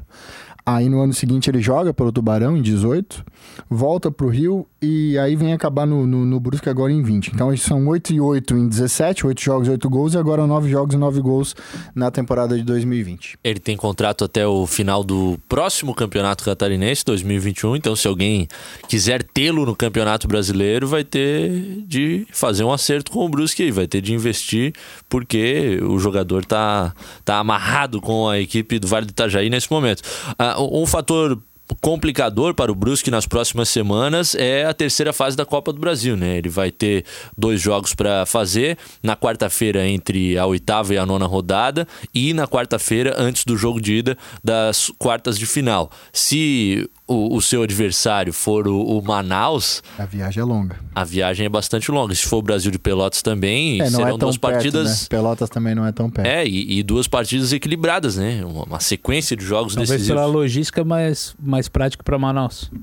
[0.66, 3.24] Aí no ano seguinte ele joga pelo Tubarão, em 18,
[3.70, 7.28] volta pro Rio e aí vem acabar no, no, no Brusque agora em 20.
[7.28, 10.70] Então são 8 e 8 em 17, 8 jogos e 8 gols, e agora 9
[10.70, 11.56] jogos e 9 gols
[11.94, 13.38] na temporada de 2020.
[13.44, 17.76] Ele tem contrato até o final do próximo Campeonato Catarinense, 2021.
[17.76, 18.48] Então, se alguém
[18.88, 23.72] quiser tê-lo no Campeonato Brasileiro, vai ter de fazer um acerto com o Brusque aí,
[23.72, 24.74] vai ter de investir,
[25.08, 30.02] porque o jogador tá, tá amarrado com a equipe do Vale do Itajaí nesse momento.
[30.38, 31.42] Ah, um fator
[31.82, 36.16] complicador para o Brusque nas próximas semanas é a terceira fase da Copa do Brasil,
[36.16, 36.38] né?
[36.38, 37.06] Ele vai ter
[37.38, 42.48] dois jogos para fazer na quarta-feira entre a oitava e a nona rodada e na
[42.48, 45.90] quarta-feira antes do jogo de ida das quartas de final.
[46.14, 50.80] Se o, o seu adversário for o, o Manaus, A viagem é longa.
[50.96, 52.16] a viagem é bastante longa.
[52.16, 55.02] Se for o Brasil de Pelotas também, É, não serão é tão duas perto, partidas.
[55.04, 55.08] né?
[55.10, 56.28] Pelotas também não é tão perto.
[56.28, 58.44] É, e, e duas partidas equilibradas, né?
[58.44, 60.20] Uma, uma sequência de jogos Talvez decisivos.
[60.20, 62.72] pela logística mais, mais prática para Manaus.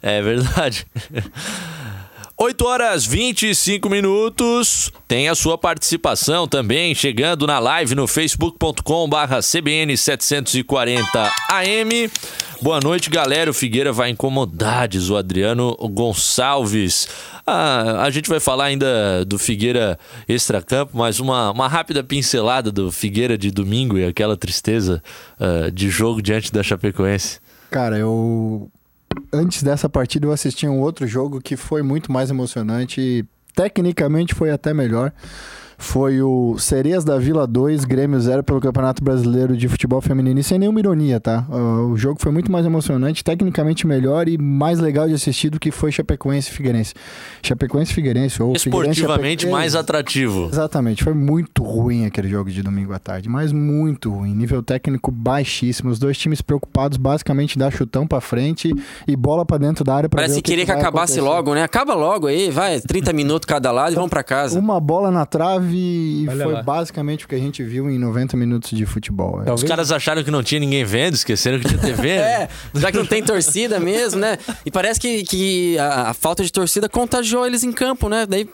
[0.00, 0.86] É verdade.
[2.42, 4.90] 8 horas 25 minutos.
[5.06, 12.10] Tem a sua participação também chegando na live no facebook.com/barra CBN 740 AM.
[12.60, 13.48] Boa noite, galera.
[13.48, 17.06] O Figueira vai incomodar, diz o Adriano Gonçalves.
[17.46, 19.96] Ah, a gente vai falar ainda do Figueira
[20.28, 25.00] extracampo, mas uma, uma rápida pincelada do Figueira de domingo e aquela tristeza
[25.38, 27.38] ah, de jogo diante da Chapecoense.
[27.70, 28.68] Cara, eu.
[29.32, 33.00] Antes dessa partida, eu assisti um outro jogo que foi muito mais emocionante.
[33.00, 35.12] e Tecnicamente foi até melhor.
[35.82, 40.38] Foi o Sereias da Vila 2, Grêmio 0 pelo Campeonato Brasileiro de Futebol Feminino.
[40.38, 41.44] E sem nenhuma ironia, tá?
[41.50, 45.58] Uh, O jogo foi muito mais emocionante, tecnicamente melhor e mais legal de assistir do
[45.58, 46.94] que foi Chapecoense e Figueirense.
[47.42, 50.48] Chapecoense e Figueirense, ou Figueirense Esportivamente Chape- mais atrativo.
[50.52, 55.10] Exatamente, foi muito ruim aquele jogo de domingo à tarde, mas muito ruim, nível técnico
[55.10, 58.72] baixíssimo, os dois times preocupados basicamente dar chutão pra frente
[59.06, 61.18] e bola pra dentro da área pra Parece ver que o queria que vai acabasse
[61.18, 61.36] acontecer.
[61.36, 61.62] logo, né?
[61.64, 64.56] Acaba logo aí, vai, 30 minutos cada lado e vamos pra casa.
[64.58, 66.62] Uma bola na trave e Olha foi lá.
[66.62, 69.42] basicamente o que a gente viu em 90 minutos de futebol.
[69.44, 69.52] É.
[69.52, 72.02] Os caras acharam que não tinha ninguém vendo, esqueceram que tinha TV.
[72.22, 74.38] É, já que não tem torcida mesmo, né?
[74.64, 78.26] E parece que, que a, a falta de torcida contagiou eles em campo, né?
[78.26, 78.48] Daí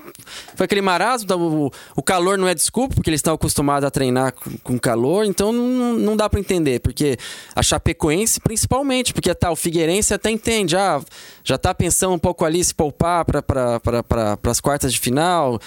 [0.55, 3.91] foi aquele marasmo, tá, o, o calor não é desculpa, porque eles estão acostumados a
[3.91, 7.17] treinar com, com calor, então não, não dá pra entender, porque
[7.55, 11.01] a Chapecoense principalmente, porque tá, o Figueirense até entende, ah,
[11.45, 14.99] já tá pensando um pouco ali se poupar para pra, pra, pra, pras quartas de
[14.99, 15.61] final,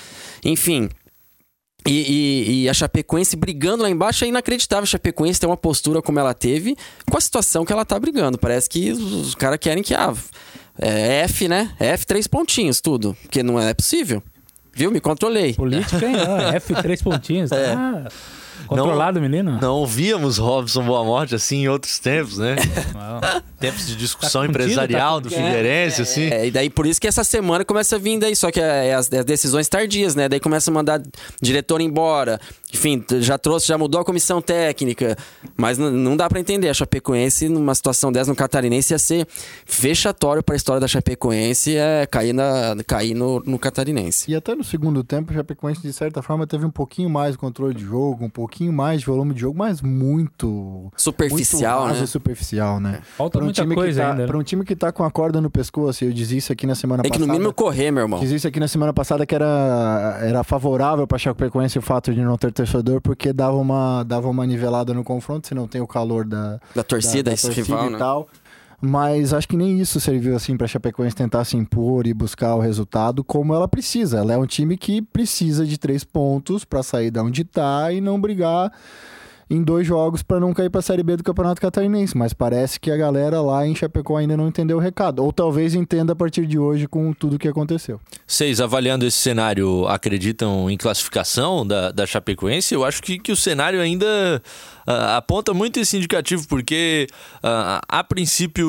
[0.43, 0.89] enfim...
[1.87, 4.83] E, e- e a Chapecoense brigando lá embaixo é inacreditável.
[4.83, 6.75] A Chapecoense tem uma postura como ela teve
[7.09, 8.37] com a situação que ela tá brigando.
[8.37, 10.13] Parece que os, caras querem que ah,
[10.79, 11.71] é F, né?
[11.79, 13.17] F três pontinhos, tudo.
[13.23, 14.21] Porque não é possível.
[14.73, 14.91] Viu?
[14.91, 15.53] Me controlei.
[15.53, 16.15] Política, hein?
[16.27, 17.51] Ah, F três pontinhos.
[17.51, 17.73] É.
[17.73, 18.07] Ah,
[18.67, 19.59] controlado, menino.
[19.61, 22.55] Não ouvíamos Robson Boa Morte assim em outros tempos, né?
[22.93, 23.41] Não.
[23.59, 25.29] tempos de discussão Tá contido, empresarial tá do.
[25.29, 26.29] Figueirense, assim.
[26.29, 28.87] É, e daí por isso que essa semana começa a vir daí, só que é,
[28.87, 30.27] é as, é as decisões tardias, né?
[30.27, 31.01] Daí começa a mandar
[31.41, 32.39] diretor embora.
[32.73, 35.17] Enfim, já trouxe, já mudou a comissão técnica.
[35.57, 36.69] Mas não dá pra entender.
[36.69, 39.27] A Chapecoense, numa situação dessa no Catarinense, ia ser
[39.67, 44.31] vexatório pra história da Chapecoense é cair, na, cair no, no Catarinense.
[44.31, 47.37] E até no segundo tempo, o Chapecoense, de certa forma, teve um pouquinho mais de
[47.37, 50.91] controle de jogo, um pouquinho mais de volume de jogo, mas muito.
[50.95, 52.07] Superficial, muito raso né?
[52.07, 52.99] superficial, né?
[53.17, 54.21] Falta Pra um muita time coisa que tá, ainda.
[54.23, 54.27] né?
[54.27, 56.75] Pra um time que tá com a corda no pescoço, eu dizia isso aqui na
[56.75, 57.39] semana Tem que no passada.
[57.39, 58.19] mínimo correr, meu irmão.
[58.19, 62.21] Fiz isso aqui na semana passada que era, era favorável para Chapecoense o fato de
[62.21, 65.87] não ter torcedor, porque dava uma, dava uma nivelada no confronto, se não tem o
[65.87, 67.97] calor da, Da torcida, da, da esse torcida rival, e né?
[67.97, 68.27] tal.
[68.83, 72.59] Mas acho que nem isso serviu assim para Chapecoense tentar se impor e buscar o
[72.59, 74.17] resultado como ela precisa.
[74.17, 78.01] Ela é um time que precisa de três pontos para sair da onde tá e
[78.01, 78.71] não brigar
[79.51, 82.79] em dois jogos para não cair para a Série B do Campeonato Catarinense, mas parece
[82.79, 86.15] que a galera lá em Chapecó ainda não entendeu o recado, ou talvez entenda a
[86.15, 87.99] partir de hoje com tudo que aconteceu.
[88.25, 92.73] Vocês, avaliando esse cenário, acreditam em classificação da, da Chapecoense?
[92.73, 94.41] Eu acho que, que o cenário ainda
[94.87, 97.07] uh, aponta muito esse indicativo, porque
[97.43, 98.65] uh, a princípio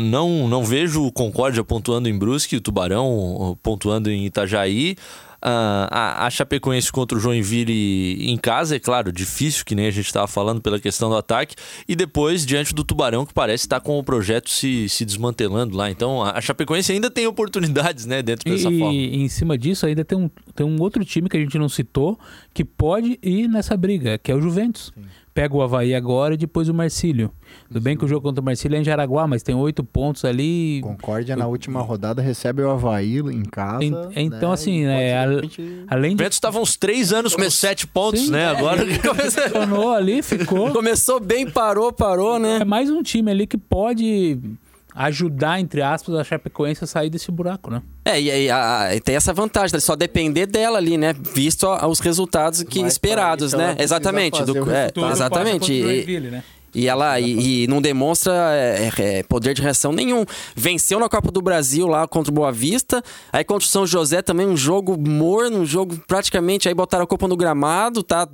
[0.00, 4.96] não, não vejo o Concórdia pontuando em Brusque, o Tubarão pontuando em Itajaí.
[5.44, 9.90] Uh, a, a Chapecoense contra o Joinville em casa, é claro, difícil, que nem a
[9.90, 11.56] gente estava falando pela questão do ataque,
[11.88, 15.90] e depois diante do Tubarão, que parece estar com o projeto se, se desmantelando lá.
[15.90, 18.94] Então a Chapecoense ainda tem oportunidades né, dentro dessa e, forma.
[18.94, 21.68] E em cima disso, ainda tem um, tem um outro time que a gente não
[21.68, 22.16] citou
[22.54, 24.92] que pode ir nessa briga, que é o Juventus.
[24.94, 27.30] Sim pega o Havaí agora e depois o Marcílio.
[27.68, 30.24] Tudo bem que o jogo contra o Marcílio é em Jaraguá, mas tem oito pontos
[30.24, 30.80] ali.
[30.82, 33.84] Concórdia na última rodada recebe o Havaí em casa.
[33.84, 34.54] En, então, né?
[34.54, 35.18] assim, é,
[35.88, 36.22] além de.
[36.22, 38.42] O estava uns três anos com sete pontos, Sim, né?
[38.42, 40.70] É, agora começou ali, ficou.
[40.72, 42.58] Começou bem, parou, parou, né?
[42.60, 44.38] É mais um time ali que pode
[44.94, 47.82] ajudar, entre aspas, a Chapecoense a sair desse buraco, né?
[48.04, 51.14] É, e, a, a, tem essa vantagem, só depender dela ali, né?
[51.34, 53.76] Visto a, os resultados que Mas esperados, né?
[53.78, 54.42] Exatamente.
[54.44, 55.72] Do, é, exatamente.
[55.72, 56.42] E, né?
[56.74, 60.24] E ela e, e, não demonstra é, é, é, poder de reação nenhum.
[60.56, 63.02] Venceu na Copa do Brasil lá contra o Boa Vista.
[63.30, 67.06] Aí contra o São José também um jogo morno, um jogo praticamente aí botaram a
[67.06, 68.26] Copa no gramado, tá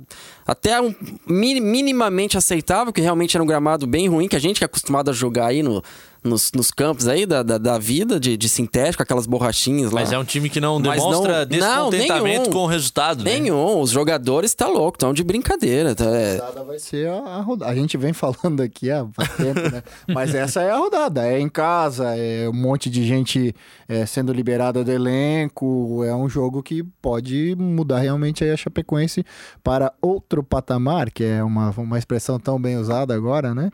[0.47, 0.95] até um,
[1.27, 5.09] minimamente aceitável, que realmente era um gramado bem ruim, que a gente que é acostumado
[5.09, 5.83] a jogar aí no,
[6.23, 10.01] nos, nos campos aí da, da, da vida de, de, sintético, aquelas borrachinhas lá.
[10.01, 13.39] Mas é um time que não demonstra não, descontentamento não, com o resultado, né?
[13.39, 13.79] Nenhum.
[13.79, 15.95] Os jogadores tá louco, estão de brincadeira.
[15.95, 16.37] Tá, é...
[16.37, 17.71] A rodada vai ser a, a rodada.
[17.71, 19.05] A gente vem falando aqui há
[19.37, 19.83] tempo, né?
[20.07, 21.25] Mas essa é a rodada.
[21.25, 23.55] É em casa, é um monte de gente
[23.87, 26.03] é, sendo liberada do elenco.
[26.03, 29.25] É um jogo que pode mudar realmente aí a Chapecoense
[29.63, 33.69] para outro patamar, que é uma, uma expressão tão bem usada agora, né?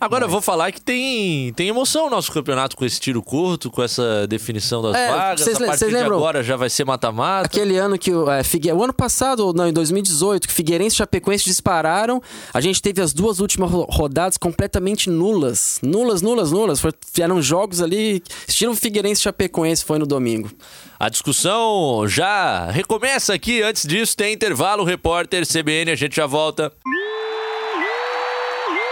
[0.00, 3.70] Agora, eu vou falar que tem, tem emoção o nosso campeonato com esse tiro curto,
[3.70, 5.40] com essa definição das é, vagas.
[5.40, 7.46] Cês, a partir de agora já vai ser mata-mata.
[7.46, 8.72] Aquele ano que o, é, Figue...
[8.72, 13.12] o ano passado, não, em 2018, que Figueirense e Chapecoense dispararam, a gente teve as
[13.12, 15.78] duas últimas rodadas completamente nulas.
[15.82, 16.80] Nulas, nulas, nulas.
[16.80, 20.50] Foi, eram jogos ali, estilo Figueirense e Chapecoense, foi no domingo.
[20.98, 23.62] A discussão já recomeça aqui.
[23.62, 26.72] Antes disso, tem intervalo, repórter CBN, a gente já volta.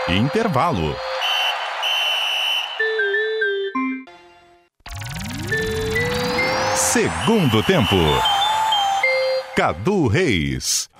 [0.09, 0.97] Intervalo.
[6.75, 7.95] Segundo tempo.
[9.55, 10.91] Cadu Reis.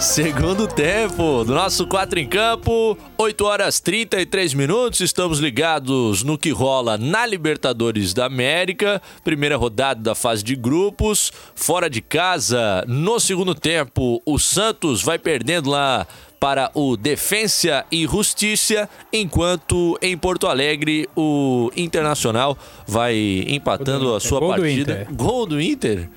[0.00, 5.00] Segundo tempo do nosso 4 em campo, 8 horas 33 minutos.
[5.00, 11.32] Estamos ligados no que rola na Libertadores da América, primeira rodada da fase de grupos.
[11.54, 16.06] Fora de casa, no segundo tempo, o Santos vai perdendo lá
[16.46, 22.56] para o Defensa e Justiça, enquanto em Porto Alegre o Internacional
[22.86, 25.06] vai empatando a sua Gol partida.
[25.08, 26.08] Do Gol do Inter?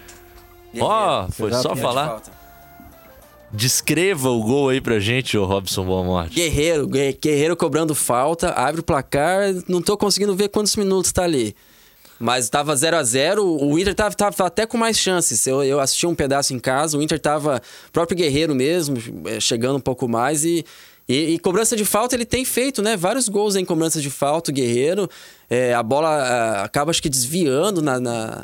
[0.80, 2.22] Ó, oh, foi só falar.
[3.52, 6.36] Descreva o gol aí pra gente, o Robson Boa Morte.
[6.36, 11.56] Guerreiro, Guerreiro cobrando falta, abre o placar, não tô conseguindo ver quantos minutos tá ali.
[12.20, 15.48] Mas estava 0 a 0 o Inter tava, tava, até com mais chances.
[15.48, 17.62] Eu, eu assisti um pedaço em casa, o Inter tava
[17.94, 20.66] próprio guerreiro mesmo, é, chegando um pouco mais e,
[21.10, 22.96] e, e, cobrança de falta ele tem feito, né?
[22.96, 25.10] Vários gols em cobrança de falta, o Guerreiro.
[25.50, 28.00] É, a bola a, acaba, acho que, desviando na.
[28.00, 28.44] na...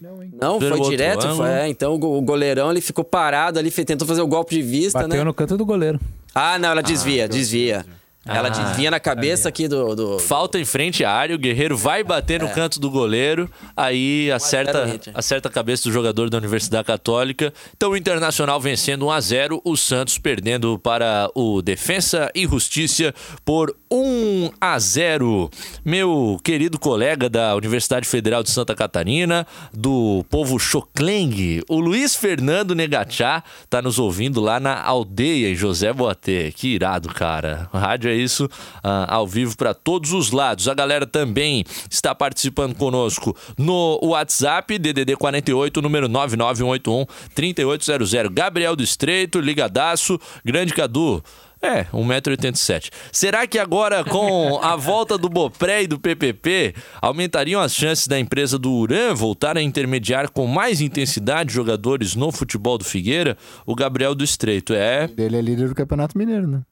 [0.00, 1.28] Não, não foi direto.
[1.36, 4.98] Foi, é, então o goleirão ele ficou parado ali, tentou fazer o golpe de vista,
[4.98, 5.22] Bateu né?
[5.22, 6.00] no canto do goleiro.
[6.34, 7.86] Ah, não, ela desvia, ah, desvia.
[8.24, 11.76] Ela ah, vinha na cabeça aqui do, do, Falta em frente à área, o Guerreiro
[11.76, 12.52] vai bater no é.
[12.52, 17.52] canto do goleiro, aí acerta, acerta a cabeça do jogador da Universidade Católica.
[17.76, 23.12] Então o Internacional vencendo 1 a 0 o Santos perdendo para o Defensa e Justiça
[23.44, 25.50] por 1 a 0
[25.84, 32.74] Meu querido colega da Universidade Federal de Santa Catarina, do povo Chocleng, o Luiz Fernando
[32.74, 36.52] Negatchá, tá nos ouvindo lá na aldeia em José Boatê.
[36.52, 37.68] Que irado, cara.
[37.72, 40.68] Rádio é isso, uh, ao vivo para todos os lados.
[40.68, 48.32] A galera também está participando conosco no WhatsApp, DDD 48, número 99181 3800.
[48.32, 51.22] Gabriel do Estreito, ligadaço, grande Cadu.
[51.62, 52.90] É, 1,87m.
[53.12, 58.18] Será que agora, com a volta do Bopré e do PPP, aumentariam as chances da
[58.18, 63.38] empresa do Uran voltar a intermediar com mais intensidade jogadores no futebol do Figueira?
[63.64, 65.08] O Gabriel do Estreito é.
[65.16, 66.62] Ele é líder do Campeonato Mineiro, né?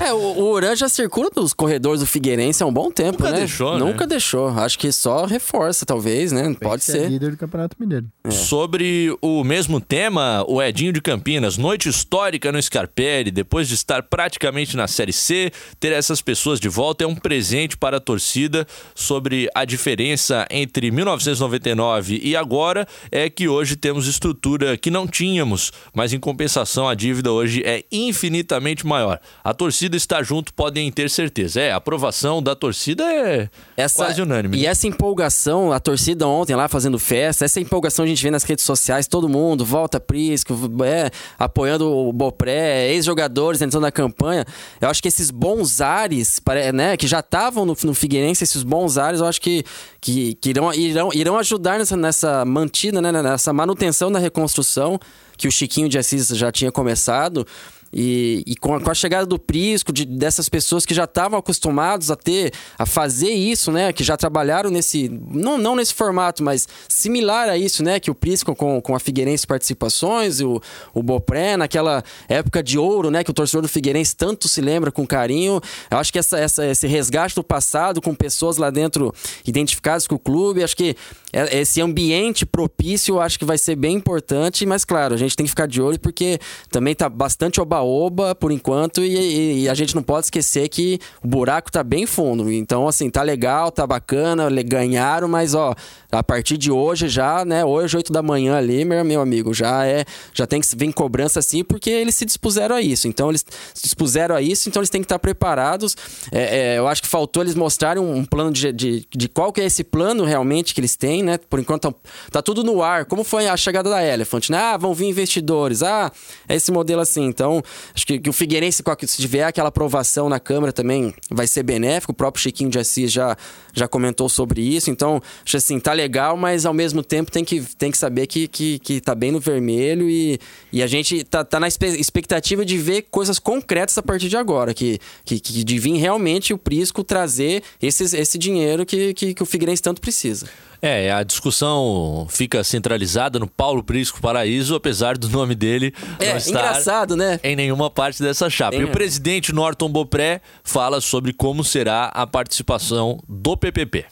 [0.00, 3.32] É, o, o Oran já circula nos corredores do Figueirense há um bom tempo, Nunca
[3.32, 3.38] né?
[3.38, 3.78] deixou, né?
[3.78, 4.48] Nunca deixou.
[4.48, 6.54] Acho que só reforça, talvez, né?
[6.60, 7.08] Pode Ser ser.
[7.08, 8.06] líder do Campeonato Mineiro.
[8.30, 14.02] Sobre o mesmo tema, o Edinho de Campinas, noite histórica no Scarpelli, depois de estar
[14.02, 18.66] praticamente na Série C, ter essas pessoas de volta é um presente para a torcida
[18.94, 25.72] sobre a diferença entre 1999 e agora é que hoje temos estrutura que não tínhamos,
[25.94, 29.18] mas em compensação a dívida hoje é infinitamente maior.
[29.42, 31.60] A torcida está junto, podem ter certeza.
[31.60, 33.48] É, a aprovação da torcida é
[33.94, 34.58] quase unânime.
[34.58, 38.44] E essa empolgação, a torcida ontem lá fazendo festa, essa empolgação a gente vê nas
[38.44, 44.44] redes sociais, todo mundo, volta Prisco, é, apoiando o Bopré, ex-jogadores entrando na campanha.
[44.80, 46.40] Eu acho que esses bons ares,
[46.74, 49.64] né, que já estavam no, no Figueirense, esses bons ares, eu acho que,
[50.00, 54.98] que, que irão, irão, irão ajudar nessa, nessa mantida, né, nessa manutenção da reconstrução
[55.36, 57.46] que o Chiquinho de Assis já tinha começado.
[57.92, 61.38] E, e com, a, com a chegada do Prisco, de, dessas pessoas que já estavam
[61.38, 63.92] acostumados a ter, a fazer isso, né?
[63.92, 65.08] Que já trabalharam nesse.
[65.08, 68.00] Não, não nesse formato, mas similar a isso, né?
[68.00, 70.60] Que o Prisco com, com a Figueirense participações, o,
[70.94, 73.22] o Bopré, naquela época de ouro, né?
[73.22, 75.60] Que o torcedor do Figueirense tanto se lembra com carinho.
[75.90, 79.12] Eu acho que essa, essa, esse resgate do passado, com pessoas lá dentro
[79.46, 80.96] identificadas com o clube, acho que
[81.32, 85.44] esse ambiente propício eu acho que vai ser bem importante, mas claro, a gente tem
[85.44, 86.38] que ficar de olho porque
[86.70, 91.28] também tá bastante oba-oba por enquanto e, e- a gente não pode esquecer que o
[91.28, 92.50] buraco tá bem fundo.
[92.52, 95.74] Então, assim, tá legal, tá bacana, ganharam, mas ó,
[96.10, 99.86] a partir de hoje já, né, hoje, 8 da manhã ali, meu, meu amigo, já
[99.86, 103.08] é, já tem que vir cobrança assim porque eles se dispuseram a isso.
[103.08, 105.96] Então, eles se dispuseram a isso, então eles têm que estar preparados.
[106.30, 109.52] É, é, eu acho que faltou eles mostrarem um, um plano de, de, de qual
[109.52, 111.38] que é esse plano realmente que eles têm, né?
[111.38, 111.94] Por enquanto
[112.30, 113.04] tá, tudo no ar.
[113.04, 114.58] Como foi a chegada da Elephant, né?
[114.58, 115.82] Ah, vão vir investidores.
[115.82, 116.10] Ah,
[116.48, 117.24] é esse modelo assim.
[117.24, 117.62] Então,
[117.94, 122.12] acho que, que o Figueirense, se tiver aquela aprovação na Câmara também vai ser benéfico.
[122.12, 123.36] O próprio Chiquinho de Assis já,
[123.72, 124.90] já comentou sobre isso.
[124.90, 128.48] Então, acho assim, tá legal, mas ao mesmo tempo tem que, tem que saber que,
[128.48, 130.38] que, que tá bem no vermelho e,
[130.72, 134.74] e a gente tá, tá na expectativa de ver coisas concretas a partir de agora.
[134.74, 139.42] Que, que, que de vir realmente o Prisco trazer esses, esse dinheiro que, que, que
[139.42, 140.46] o Figueirense tanto precisa.
[140.84, 146.36] É, a discussão fica centralizada no Paulo Prisco Paraíso, apesar do nome dele É, não
[146.36, 147.38] estar engraçado, né?
[147.44, 148.72] em nenhuma parte dessa chapa.
[148.72, 148.90] Tem, E o é.
[148.90, 154.06] presidente Norton Bopré fala sobre como será a participação do PPP.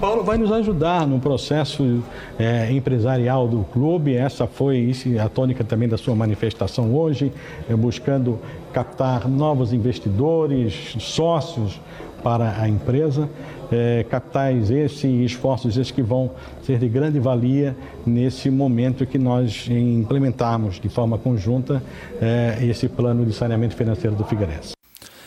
[0.00, 2.04] Paulo vai nos ajudar no processo
[2.38, 4.14] eh, empresarial do clube.
[4.14, 7.32] Essa foi isso, a tônica também da sua manifestação hoje,
[7.68, 8.38] eh, buscando
[8.72, 11.80] captar novos investidores, sócios
[12.22, 13.28] para a empresa.
[13.70, 16.30] Eh, capitais esses e esforços esses que vão
[16.62, 17.76] ser de grande valia
[18.06, 21.82] nesse momento que nós implementarmos de forma conjunta
[22.20, 24.77] eh, esse plano de saneamento financeiro do Figueirense.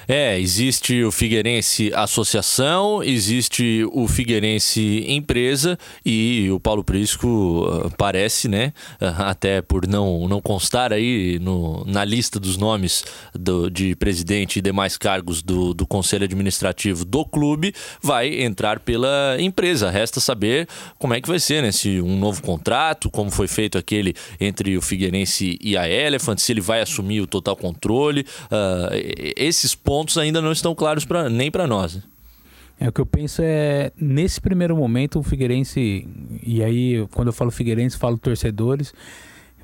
[0.08, 8.48] É, existe o Figueirense Associação, existe o Figueirense Empresa e o Paulo Prisco ah, parece,
[8.48, 13.96] né, ah, até por não, não constar aí no, na lista dos nomes do- de
[13.96, 19.90] presidente e demais cargos do, do Conselho Administrativo do clube, vai entrar pela empresa.
[19.90, 23.78] Resta saber como é que vai ser, né, se um novo contrato, como foi feito
[23.78, 28.26] aquele entre o Figueirense e a Elephant, se ele vai assumir o total controle.
[28.94, 32.00] e- esses pontos ainda não estão claros pra, nem para nós.
[32.80, 36.08] É, o que eu penso é, nesse primeiro momento, o Figueirense,
[36.44, 38.94] e aí quando eu falo Figueirense, falo torcedores,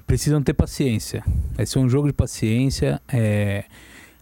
[0.05, 1.23] precisam ter paciência.
[1.55, 3.01] Vai ser um jogo de paciência.
[3.11, 3.63] é,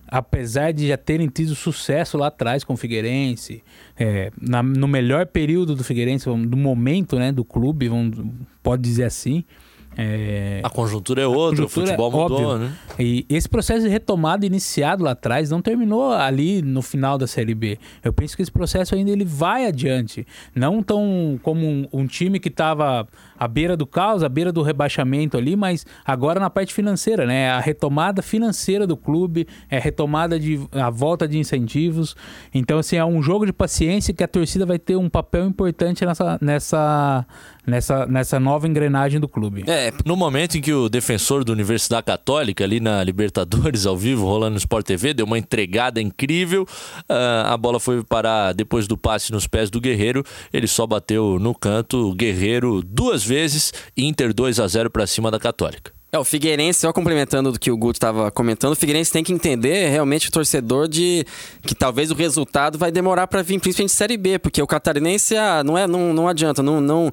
[0.07, 3.63] apesar de já terem tido sucesso lá atrás com o Figueirense,
[3.97, 8.17] é, na- no melhor período do Figueirense, do momento né, do clube, vamos,
[8.61, 9.43] pode dizer assim.
[9.97, 12.67] É, A conjuntura é outra, conjuntura o futebol é mudou, óbvio.
[12.67, 12.73] né?
[12.99, 17.55] E esse processo de retomada iniciado lá atrás não terminou ali no final da Série
[17.55, 17.77] B.
[18.03, 20.25] Eu penso que esse processo ainda ele vai adiante.
[20.53, 24.61] Não tão como um, um time que estava à beira do caos, à beira do
[24.61, 27.49] rebaixamento ali, mas agora na parte financeira, né?
[27.51, 32.15] A retomada financeira do clube, é a retomada de a volta de incentivos.
[32.53, 36.05] Então, assim, é um jogo de paciência que a torcida vai ter um papel importante
[36.05, 37.25] nessa, nessa,
[37.65, 39.63] nessa, nessa nova engrenagem do clube.
[39.67, 44.25] É, No momento em que o defensor da Universidade Católica, ali na Libertadores, ao vivo,
[44.25, 46.65] rolando no Sport TV, deu uma entregada incrível,
[47.09, 51.39] ah, a bola foi parar depois do passe nos pés do Guerreiro, ele só bateu
[51.39, 55.95] no canto, o Guerreiro duas vezes, Inter 2 a 0 para cima da Católica.
[56.15, 59.33] É, o Figueirense, só complementando do que o Guto estava comentando, o Figueirense tem que
[59.33, 61.25] entender realmente o torcedor de
[61.61, 65.61] que talvez o resultado vai demorar para vir, principalmente Série B, porque o catarinense ah,
[65.61, 67.11] não, é, não, não adianta, não, não,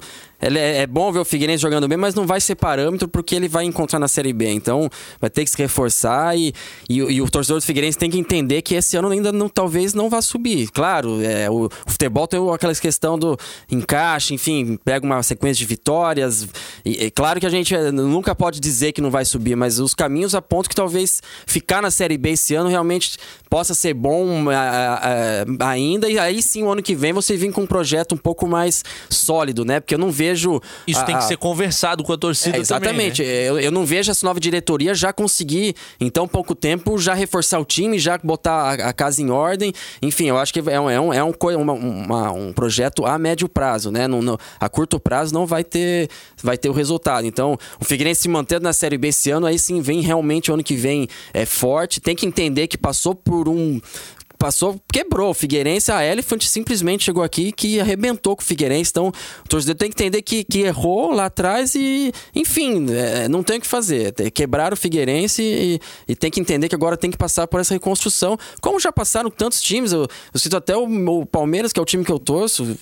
[0.51, 3.47] é, é bom ver o Figueirense jogando bem, mas não vai ser parâmetro porque ele
[3.47, 4.49] vai encontrar na Série B.
[4.49, 4.89] Então
[5.19, 6.53] vai ter que se reforçar e,
[6.89, 9.93] e, e o torcedor do Figueirense tem que entender que esse ano ainda não, talvez
[9.93, 10.69] não vá subir.
[10.71, 13.37] Claro, é, o, o futebol tem aquela questão do
[13.71, 16.47] encaixe, enfim, pega uma sequência de vitórias.
[16.83, 19.79] E, é claro que a gente é, nunca pode dizer que não vai subir, mas
[19.79, 23.17] os caminhos apontam que talvez ficar na Série B esse ano realmente
[23.49, 26.09] possa ser bom a, a, ainda.
[26.09, 28.83] E aí sim, o ano que vem, você vir com um projeto um pouco mais
[29.09, 29.79] sólido, né?
[29.79, 30.32] Porque eu não vejo.
[30.87, 33.21] Isso a, tem que ser conversado com a torcida é, exatamente.
[33.21, 33.35] também.
[33.35, 33.49] Né?
[33.49, 37.59] Eu, eu não vejo essa nova diretoria já conseguir, em tão pouco tempo, já reforçar
[37.59, 39.73] o time, já botar a, a casa em ordem.
[40.01, 43.17] Enfim, eu acho que é um, é um, é um, uma, uma, um projeto a
[43.17, 44.07] médio prazo, né?
[44.07, 46.09] No, a curto prazo não vai ter,
[46.41, 47.25] vai ter o resultado.
[47.25, 50.53] Então, o Figueirense se mantendo na Série B esse ano, aí sim vem realmente o
[50.53, 51.99] ano que vem é forte.
[51.99, 53.81] Tem que entender que passou por um
[54.43, 55.29] passou, quebrou.
[55.29, 58.91] O Figueirense, a Elephant simplesmente chegou aqui que arrebentou com o Figueirense.
[58.91, 63.41] Então, o torcedor tem que entender que, que errou lá atrás e, enfim, é, não
[63.41, 64.11] tem o que fazer.
[64.33, 65.79] Quebrar o Figueirense e,
[66.09, 68.37] e, tem que entender que agora tem que passar por essa reconstrução.
[68.59, 71.85] Como já passaram tantos times, eu, eu cito até o, o, Palmeiras, que é o
[71.85, 72.77] time que eu torço,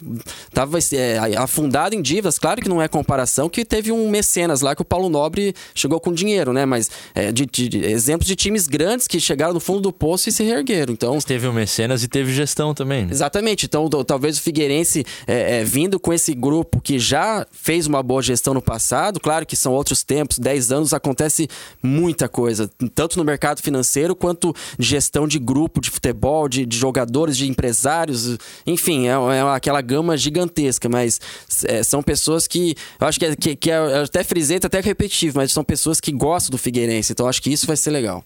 [0.49, 2.39] estava é, afundado em dívidas.
[2.39, 5.99] Claro que não é comparação, que teve um mecenas lá que o Paulo Nobre chegou
[5.99, 6.65] com dinheiro, né?
[6.65, 10.27] Mas é, de, de, de exemplos de times grandes que chegaram no fundo do poço
[10.27, 10.93] e se reergueram.
[10.93, 13.05] Então, teve o mecenas e teve gestão também.
[13.05, 13.11] Né?
[13.11, 13.65] Exatamente.
[13.65, 18.21] Então, talvez o Figueirense, é, é, vindo com esse grupo que já fez uma boa
[18.21, 21.47] gestão no passado, claro que são outros tempos, 10 anos acontece
[21.81, 26.77] muita coisa, tanto no mercado financeiro quanto de gestão de grupo de futebol, de, de
[26.77, 31.19] jogadores, de empresários, enfim, é, é aquela gama gigantesca, mas
[31.65, 34.79] é, são pessoas que, eu acho que, é, que, que é, até frisei, tá até
[34.79, 38.23] repetitivo, mas são pessoas que gostam do Figueirense, então acho que isso vai ser legal.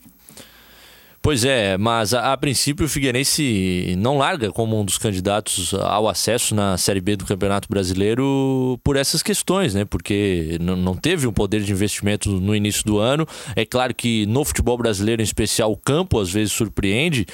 [1.26, 6.07] Pois é, mas a, a, princípio o Figueirense não larga como um dos candidatos ao
[6.07, 9.86] acesso na Série B do Campeonato Brasileiro por essas questões, né?
[9.86, 13.28] Porque não teve um poder de investimento no início do ano.
[13.55, 17.26] É claro que no futebol brasileiro, em especial, o campo às vezes surpreende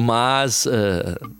[0.00, 0.70] mas uh,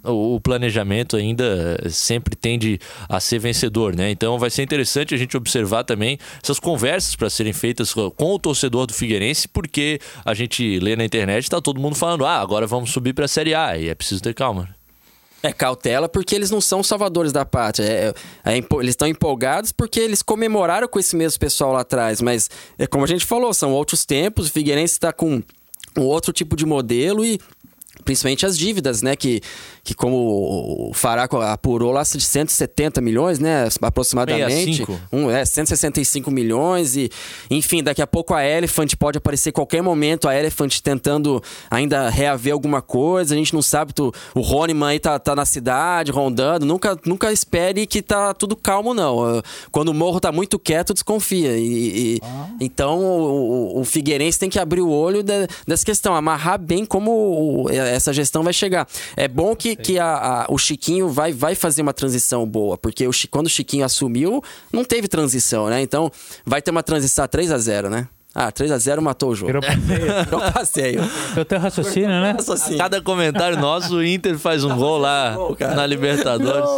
[0.03, 4.11] o planejamento ainda sempre tende a ser vencedor, né?
[4.11, 8.37] Então vai ser interessante a gente observar também essas conversas para serem feitas com o
[8.37, 12.67] torcedor do Figueirense, porque a gente lê na internet está todo mundo falando, ah, agora
[12.67, 14.67] vamos subir para a Série A e é preciso ter calma.
[15.41, 17.85] É cautela porque eles não são salvadores da pátria.
[17.85, 22.21] É, é, eles estão empolgados porque eles comemoraram com esse mesmo pessoal lá atrás.
[22.21, 24.47] Mas, é como a gente falou, são outros tempos.
[24.47, 25.41] O Figueirense está com
[25.97, 27.39] um outro tipo de modelo e
[28.03, 29.15] principalmente as dívidas, né?
[29.15, 29.41] Que,
[29.89, 33.67] que como o Faraco apurou lá de 170 milhões, né?
[33.81, 34.85] Aproximadamente.
[34.85, 34.99] 65.
[35.11, 37.09] Um, é, 165 milhões e,
[37.49, 42.53] enfim, daqui a pouco a Elephant pode aparecer qualquer momento, a Elephant tentando ainda reaver
[42.53, 46.67] alguma coisa, a gente não sabe, tu, o Roniman aí tá, tá na cidade, rondando,
[46.67, 49.41] nunca, nunca espere que tá tudo calmo, não.
[49.71, 51.57] Quando o morro tá muito quieto, desconfia.
[51.57, 52.49] E, e ah.
[52.61, 57.67] Então, o, o, Figueirense tem que abrir o olho de, dessa questão, amarrar bem como
[57.71, 58.87] essa gestão vai chegar.
[59.17, 63.07] É bom que, que a, a, o Chiquinho vai, vai fazer uma transição boa, porque
[63.07, 65.81] o, quando o Chiquinho assumiu, não teve transição, né?
[65.81, 66.11] Então
[66.45, 68.07] vai ter uma transição 3 a 0 né?
[68.33, 69.47] Ah, 3x0 matou o jogo.
[69.47, 70.13] Virou passeio.
[70.23, 71.01] Virou passeio.
[71.35, 72.31] Eu tenho raciocínio, né?
[72.33, 72.77] Raciocínio.
[72.77, 75.35] Cada comentário nosso, o Inter faz um gol lá
[75.75, 76.69] na Libertadores.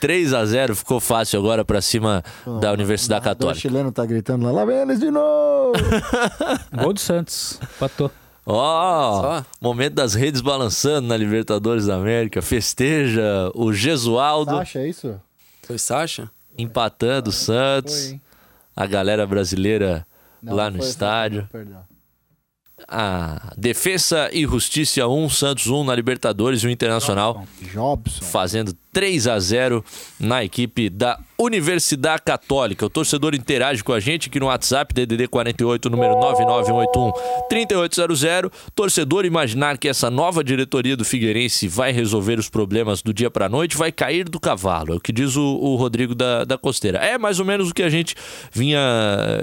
[0.00, 2.24] 3x0, ficou fácil agora pra cima
[2.60, 3.58] da Universidade Católica.
[3.58, 5.74] O chileno tá gritando lá, lá vem eles de novo!
[6.82, 8.10] gol do Santos, patou.
[8.52, 12.42] Ó, oh, momento das redes balançando na Libertadores da América.
[12.42, 14.56] Festeja o Gesualdo.
[14.56, 15.20] Sacha, é isso?
[15.62, 16.30] Foi Sacha?
[16.58, 18.08] Empatando o Santos.
[18.08, 18.20] Foi,
[18.74, 20.06] a galera brasileira
[20.42, 21.48] não, lá no estádio.
[21.52, 21.84] Perdão.
[22.88, 28.24] A Defesa e Justiça 1, Santos 1 na Libertadores e o Internacional Jobson.
[28.24, 29.84] fazendo 3 a 0
[30.18, 32.84] na equipe da Universidade Católica.
[32.84, 37.12] O torcedor interage com a gente aqui no WhatsApp, DDD 48, número 9981
[37.48, 38.50] 3800.
[38.74, 43.48] Torcedor imaginar que essa nova diretoria do Figueirense vai resolver os problemas do dia para
[43.48, 44.92] noite, vai cair do cavalo.
[44.92, 46.98] É o que diz o, o Rodrigo da, da Costeira.
[46.98, 48.14] É mais ou menos o que a gente
[48.52, 48.78] vinha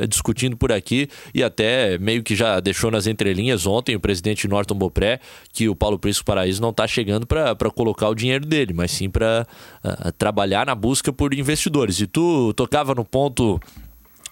[0.07, 4.75] discutindo por aqui e até meio que já deixou nas entrelinhas ontem o presidente Norton
[4.75, 5.19] Bopré
[5.51, 9.09] que o Paulo Prisco Paraíso não está chegando para colocar o dinheiro dele, mas sim
[9.09, 9.36] para
[10.17, 11.99] trabalhar na busca por investidores.
[11.99, 13.59] E tu tocava no ponto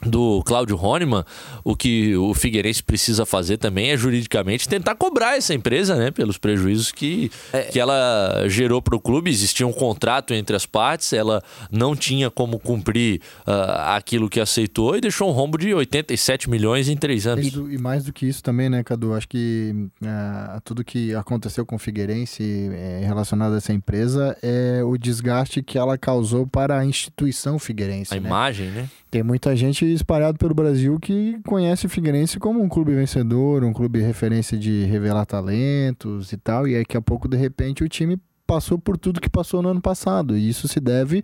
[0.01, 1.23] do Cláudio Honeman,
[1.63, 6.37] o que o Figueirense precisa fazer também é juridicamente tentar cobrar essa empresa, né, pelos
[6.37, 7.63] prejuízos que, É.
[7.63, 9.29] que ela gerou para o clube.
[9.29, 11.41] Existia um contrato entre as partes, ela
[11.71, 16.89] não tinha como cumprir ah, aquilo que aceitou e deixou um rombo de 87 milhões
[16.89, 17.47] em três anos.
[17.47, 19.13] E, e mais do que isso também, né, Cadu?
[19.13, 19.73] Acho que
[20.03, 25.61] ah, tudo que aconteceu com o Figueirense eh, relacionado a essa empresa é o desgaste
[25.63, 28.13] que ela causou para a instituição Figueirense.
[28.13, 28.27] A né?
[28.27, 28.89] imagem, né?
[29.15, 33.71] Tem muita gente espalhado pelo Brasil que conhece o Figueirense como um clube vencedor, um
[33.71, 38.19] clube referência de revelar talentos e tal, e daqui a pouco, de repente, o time
[38.45, 40.37] passou por tudo que passou no ano passado.
[40.37, 41.23] E isso se deve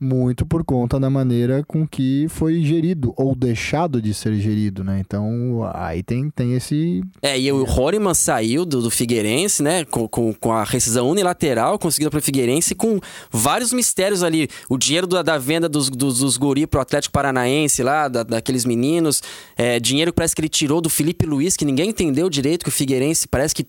[0.00, 5.00] muito por conta da maneira com que foi gerido, ou deixado de ser gerido, né?
[5.00, 7.02] Então, aí tem, tem esse...
[7.20, 9.84] É, e o Honeman saiu do, do Figueirense, né?
[9.84, 12.98] Com, com, com a rescisão unilateral conseguida pelo Figueirense, com
[13.30, 14.48] vários mistérios ali.
[14.68, 18.64] O dinheiro da, da venda dos, dos, dos guri pro Atlético Paranaense lá, da- daqueles
[18.64, 19.22] meninos.
[19.56, 22.68] É, dinheiro que parece que ele tirou do Felipe Luiz, que ninguém entendeu direito que
[22.68, 23.66] o Figueirense parece que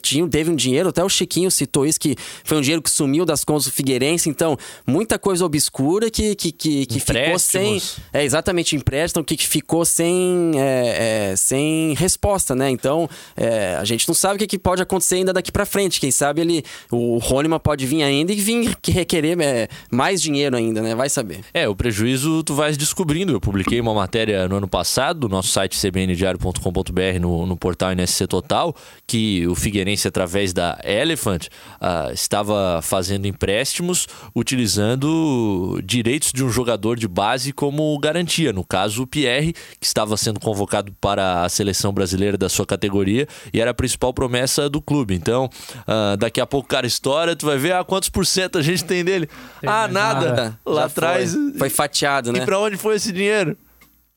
[0.00, 3.24] tinha, teve um dinheiro, até o Chiquinho citou isso, que foi um dinheiro que sumiu
[3.24, 4.56] das contas do Figueirense, então,
[4.86, 7.80] muita coisa obscura que, que, que, que ficou sem.
[8.12, 12.70] É exatamente empréstimo que ficou sem, é, é, sem resposta, né?
[12.70, 16.00] Então é, a gente não sabe o que, que pode acontecer ainda daqui pra frente.
[16.00, 20.56] Quem sabe ele, o Rônima pode vir ainda e vir que requerer é, mais dinheiro
[20.56, 20.94] ainda, né?
[20.94, 21.40] Vai saber.
[21.52, 23.32] É, o prejuízo tu vais descobrindo.
[23.32, 28.26] Eu publiquei uma matéria no ano passado, no nosso site cbndiario.com.br, no, no portal NSC
[28.26, 28.74] Total,
[29.06, 29.73] que o Figueirense,
[30.06, 31.48] através da Elephant,
[31.80, 38.52] ah, estava fazendo empréstimos utilizando direitos de um jogador de base como garantia.
[38.52, 43.26] No caso, o Pierre, que estava sendo convocado para a seleção brasileira da sua categoria
[43.52, 45.14] e era a principal promessa do clube.
[45.14, 45.48] Então,
[45.86, 48.84] ah, daqui a pouco cara estoura, tu vai ver ah, quantos por cento a gente
[48.84, 49.28] tem dele.
[49.66, 50.28] ah, nada.
[50.28, 50.60] Nada.
[50.64, 51.32] Lá atrás.
[51.32, 52.40] foi, foi fatiado, né?
[52.40, 53.56] E pra onde foi esse dinheiro?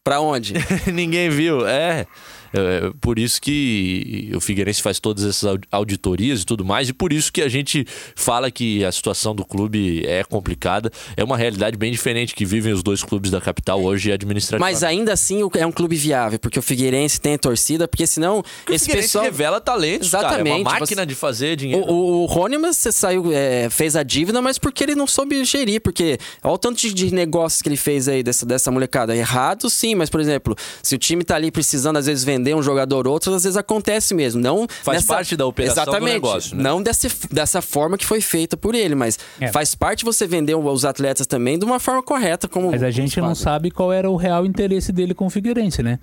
[0.04, 0.54] Pra onde?
[0.92, 1.68] Ninguém viu.
[1.68, 2.06] É.
[2.54, 6.94] É, por isso que o Figueirense faz todas essas aud- auditorias e tudo mais, e
[6.94, 7.86] por isso que a gente
[8.16, 10.92] fala que a situação do clube é complicada.
[11.16, 14.74] É uma realidade bem diferente que vivem os dois clubes da capital hoje administrativamente.
[14.74, 18.06] Mas ainda assim o- é um clube viável, porque o Figueirense tem a torcida, porque
[18.08, 19.26] senão Porque o esse Figueirense pessoal.
[19.26, 20.24] revela talentos, cara.
[20.24, 21.84] É Exatamente, uma máquina de fazer dinheiro.
[21.86, 25.44] O, o, o Rôneman, você saiu, é, fez a dívida, mas porque ele não soube
[25.44, 29.16] gerir, porque olha o tanto de, de negócios que ele fez aí dessa, dessa molecada.
[29.16, 32.62] Errado, sim, mas, por exemplo, se o time tá ali precisando, às vezes, vender um
[32.62, 34.42] jogador ou outro, às vezes acontece mesmo.
[34.42, 36.14] Não Faz parte da operação do Exatamente.
[36.14, 36.64] negócio, né?
[36.64, 39.48] Não desse, dessa forma que foi feita por ele, mas É.
[39.48, 43.20] faz parte você vender os atletas também de uma forma correta, como Mas a gente
[43.20, 46.00] não sabe qual era o real interesse dele com o Figueirense, né?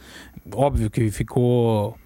[0.53, 1.97] Óbvio que ficou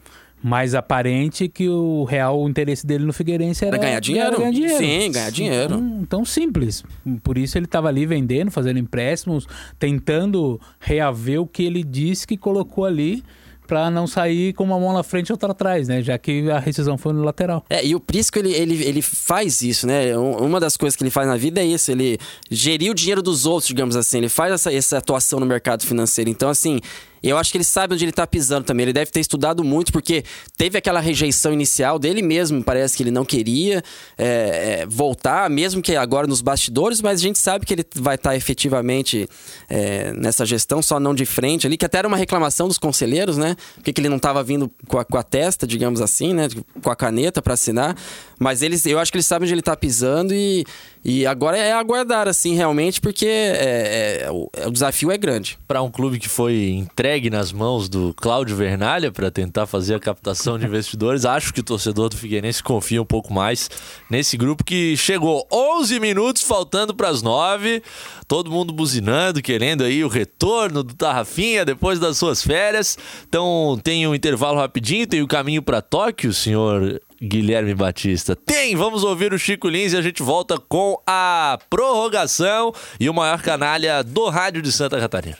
[0.42, 4.36] mais aparente que o real interesse dele no Figueirense era, ganhar dinheiro.
[4.38, 4.78] ganhar dinheiro.
[4.78, 5.74] Sim, ganhar dinheiro.
[5.74, 6.84] Então, então simples.
[7.24, 9.46] Por isso ele estava ali vendendo, fazendo empréstimos,
[9.80, 13.24] tentando reaver o que ele disse que colocou ali
[13.68, 16.02] para não sair com uma mão na frente e outra atrás, né?
[16.02, 17.62] Já que a rescisão foi no lateral.
[17.68, 20.16] É, e o Prisco, ele, ele, ele faz isso, né?
[20.18, 22.18] Um- Uma das coisas que ele faz na vida é isso, ele
[22.50, 24.18] gerir o dinheiro dos outros, digamos assim.
[24.18, 26.30] Ele faz essa, essa atuação no mercado financeiro.
[26.30, 26.80] Então, assim,
[27.22, 28.84] eu acho que ele sabe onde ele tá pisando também.
[28.84, 30.24] Ele deve ter estudado muito, porque
[30.56, 33.82] teve aquela rejeição inicial dele mesmo, parece que ele não queria
[34.16, 38.14] é, é, voltar, mesmo que agora nos bastidores, mas a gente sabe que ele vai
[38.14, 39.28] estar efetivamente
[39.68, 43.36] é, nessa gestão, só não de frente ali, que até era uma reclamação dos conselheiros,
[43.36, 43.56] né?
[43.74, 46.48] Porque que ele não estava vindo com a, com a testa, digamos assim, né?
[46.82, 47.96] Com a caneta para assinar.
[48.38, 50.64] Mas eles, eu acho que eles sabem onde ele tá pisando e,
[51.10, 55.58] e agora é aguardar, assim, realmente, porque é, é, o, o desafio é grande.
[55.66, 59.98] Para um clube que foi entregue nas mãos do Cláudio Vernalha para tentar fazer a
[59.98, 63.70] captação de investidores, acho que o torcedor do Figueirense confia um pouco mais
[64.10, 67.82] nesse grupo que chegou 11 minutos faltando para as 9,
[68.26, 72.98] todo mundo buzinando, querendo aí o retorno do Tarrafinha depois das suas férias.
[73.26, 78.36] Então tem um intervalo rapidinho, tem o caminho para Tóquio, senhor Guilherme Batista.
[78.36, 78.76] Tem!
[78.76, 83.42] Vamos ouvir o Chico Lins e a gente volta com a prorrogação e o maior
[83.42, 85.38] canalha do rádio de Santa Catarina.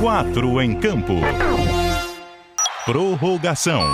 [0.00, 1.14] Quatro em campo.
[2.84, 3.86] Prorrogação.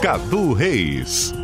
[0.00, 1.34] Cadu Reis.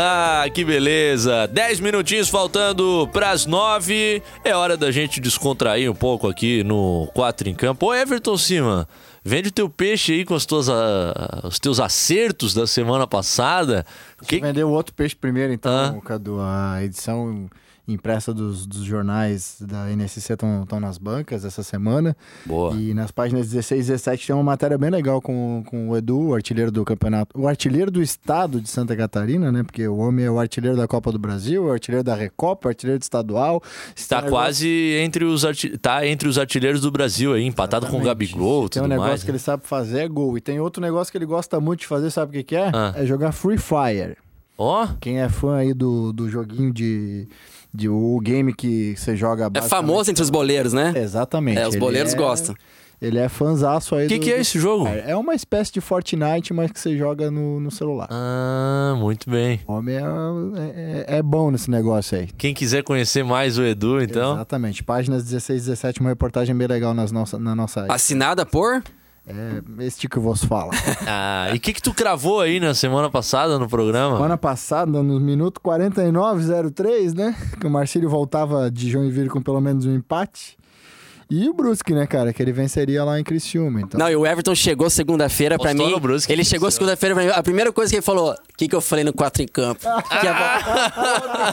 [0.00, 1.48] Ah, que beleza!
[1.48, 4.22] 10 minutinhos faltando pras 9.
[4.44, 7.86] É hora da gente descontrair um pouco aqui no 4 em campo.
[7.86, 8.88] Ô, Everton Cima,
[9.24, 13.84] vende o teu peixe aí com as tuas, ah, os teus acertos da semana passada.
[14.24, 14.38] Que...
[14.38, 16.06] Vender o outro peixe primeiro, então, Ah.
[16.06, 16.38] Cadu.
[16.40, 17.50] A edição
[17.88, 22.16] impressa dos, dos jornais da NSC estão nas bancas essa semana.
[22.44, 22.74] Boa.
[22.74, 26.28] E nas páginas 16 e 17 tem uma matéria bem legal com, com o Edu,
[26.28, 27.38] o artilheiro do campeonato.
[27.38, 29.62] O artilheiro do estado de Santa Catarina, né?
[29.62, 32.70] Porque o homem é o artilheiro da Copa do Brasil, o artilheiro da Recopa, o
[32.70, 33.62] artilheiro do estadual.
[33.96, 34.68] Está quase
[35.00, 35.78] entre os, arti...
[35.78, 38.32] tá entre os artilheiros do Brasil aí, empatado com o Exatamente.
[38.32, 39.24] Gabigol, Tem tudo um negócio mais.
[39.24, 40.36] que ele sabe fazer, é gol.
[40.36, 42.70] E tem outro negócio que ele gosta muito de fazer, sabe o que, que é?
[42.74, 42.92] Ah.
[42.96, 44.16] É jogar Free Fire.
[44.60, 47.28] Ó, Quem é fã aí do, do joguinho de,
[47.72, 47.88] de.
[47.88, 50.92] O game que você joga É famoso entre os boleiros, né?
[50.96, 51.58] Exatamente.
[51.58, 52.54] É, os boleiros é- gostam.
[53.00, 54.84] Ele é fanzaço aí o que, do- que é esse jogo?
[54.86, 55.02] Fire.
[55.06, 58.08] É uma espécie de Fortnite, mas que você joga no, no celular.
[58.10, 59.60] Ah, muito bem.
[59.68, 62.26] O homem é, é, é bom nesse negócio aí.
[62.36, 64.34] Quem quiser conhecer mais o Edu, então.
[64.34, 64.82] Exatamente.
[64.82, 67.94] Páginas 16 e 17, uma reportagem bem legal nas nossa, na nossa área.
[67.94, 68.82] Assinada por?
[69.28, 70.72] É este que vos fala.
[71.06, 74.16] Ah, e o que, que tu cravou aí na semana passada no programa?
[74.16, 77.36] Semana passada, no minuto 49,03, né?
[77.60, 80.56] Que o Marcílio voltava de Joinville com pelo menos um empate.
[81.30, 82.32] E o Brusque, né, cara?
[82.32, 83.82] Que ele venceria lá em Criciúma.
[83.82, 85.90] Então, Não, e o Everton chegou segunda-feira pra mim.
[85.90, 87.30] no Brusque, ele chegou segunda-feira pra mim.
[87.30, 89.80] A primeira coisa que ele falou: o que, que eu falei no 4 em campo?
[90.20, 90.32] que é...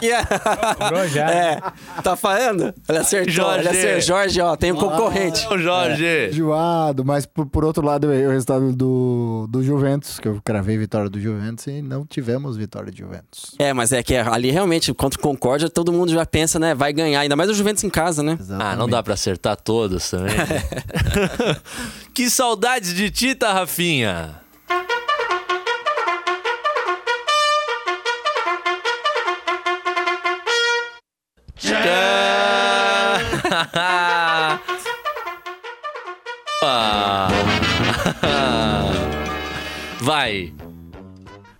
[0.00, 1.08] que é...
[1.08, 1.30] já.
[1.30, 1.60] é,
[2.02, 2.74] tá falando?
[2.88, 3.32] Ele acertou.
[3.32, 3.60] Jorge.
[3.60, 4.00] Ele acertou.
[4.00, 5.46] Jorge, ó, tem um concorrente.
[5.48, 6.30] Ô, Jorge!
[6.30, 11.10] Enjoado, mas por, por outro lado, o resultado do, do Juventus, que eu cravei vitória
[11.10, 13.54] do Juventus e não tivemos vitória do Juventus.
[13.58, 16.74] É, mas é que ali realmente, contra o Concórdia, todo mundo já pensa, né?
[16.74, 17.20] Vai ganhar.
[17.20, 18.38] Ainda mais o Juventus em casa, né?
[18.58, 20.32] Ah, não dá pra acertar todas também.
[22.14, 24.40] que saudades de Tita, Rafinha!
[36.62, 37.28] Ah.
[40.00, 40.52] Vai!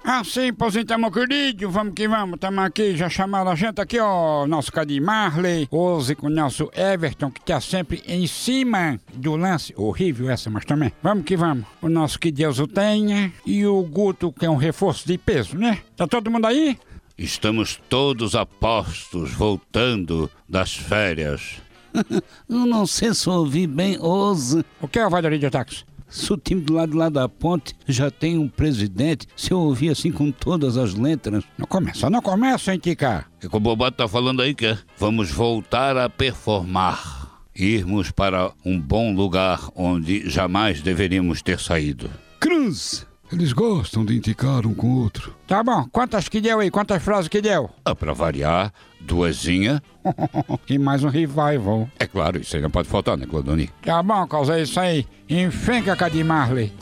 [0.08, 3.80] Ah, sim, pois então, meu querido, vamos que vamos, estamos aqui, já chamaram a gente
[3.80, 9.00] aqui, ó, nosso Cadim Marley, hoje com o nosso Everton, que tá sempre em cima
[9.12, 13.32] do lance, horrível essa, mas também, vamos que vamos, o nosso que Deus o tenha,
[13.44, 15.80] e o Guto, que é um reforço de peso, né?
[15.96, 16.78] Tá todo mundo aí?
[17.18, 21.60] Estamos todos a postos, voltando das férias.
[22.48, 24.64] Eu não sei se eu ouvi bem hoje.
[24.80, 25.84] O que é o Valerio de Ataques?
[26.08, 29.90] Se o time do lado lá da ponte já tem um presidente, se eu ouvir
[29.90, 31.44] assim com todas as letras.
[31.58, 33.26] Não começa, não começa, hein, Tica?
[33.44, 34.78] O que o Bobato tá falando aí que é?
[34.98, 37.26] Vamos voltar a performar.
[37.54, 42.10] Irmos para um bom lugar onde jamais deveríamos ter saído.
[42.38, 43.05] Cruz!
[43.32, 45.34] Eles gostam de indicar um com o outro.
[45.46, 47.68] Tá bom, quantas que deu aí, quantas frases que deu?
[47.84, 49.82] Ah, para variar, duasinha.
[50.68, 51.88] e mais um revival.
[51.98, 53.68] É claro, isso aí não pode faltar, né, Clodoni?
[53.82, 55.06] Tá bom, causa isso aí.
[55.28, 56.72] Enfenca, Cadim Marley.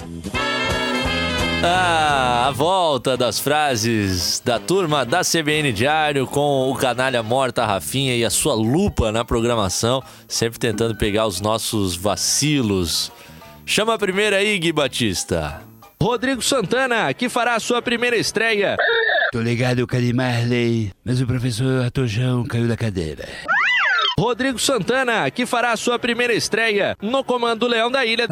[1.67, 8.15] Ah, a volta das frases da turma da CBN Diário com o canalha morta Rafinha
[8.15, 13.11] e a sua lupa na programação, sempre tentando pegar os nossos vacilos.
[13.65, 15.63] Chama a primeira aí, Gui Batista.
[16.05, 18.77] Rodrigo Santana, que fará a sua primeira estreia.
[19.33, 23.27] Tô ligado, Calimarley, mas o professor Atojão caiu da cadeira.
[24.21, 28.29] Rodrigo Santana, que fará a sua primeira estreia no comando Leão da Ilha.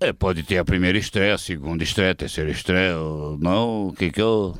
[0.00, 3.92] É, pode ter a primeira estreia, a segunda estreia, a terceira estreia, ou não, o
[3.92, 4.56] que que eu...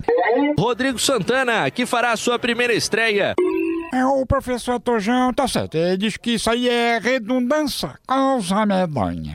[0.56, 3.34] Rodrigo Santana, que fará a sua primeira estreia.
[3.92, 5.76] É, o professor Tojão tá certo.
[5.76, 9.34] Ele diz que isso aí é redundância, causa medonha.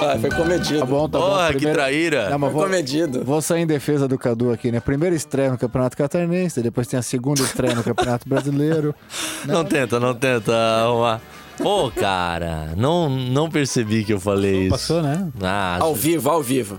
[0.00, 0.80] Ah, foi comedido.
[0.80, 1.26] Tá bom, tá bom.
[1.28, 2.30] Porra, que Primeiro- traíra.
[2.30, 3.24] Não, mas Foi vou, comedido.
[3.24, 4.80] vou sair em defesa do Cadu aqui, né?
[4.80, 8.94] Primeira estreia no Campeonato Catarinense, depois tem a segunda estreia no Campeonato Brasileiro.
[9.46, 11.20] Não tenta, não tenta arrumar.
[11.58, 14.70] Pô, cara, não, não percebi que eu falei isso.
[14.70, 15.28] Passou, né?
[15.42, 16.78] Ah, Ao vivo, ao vivo.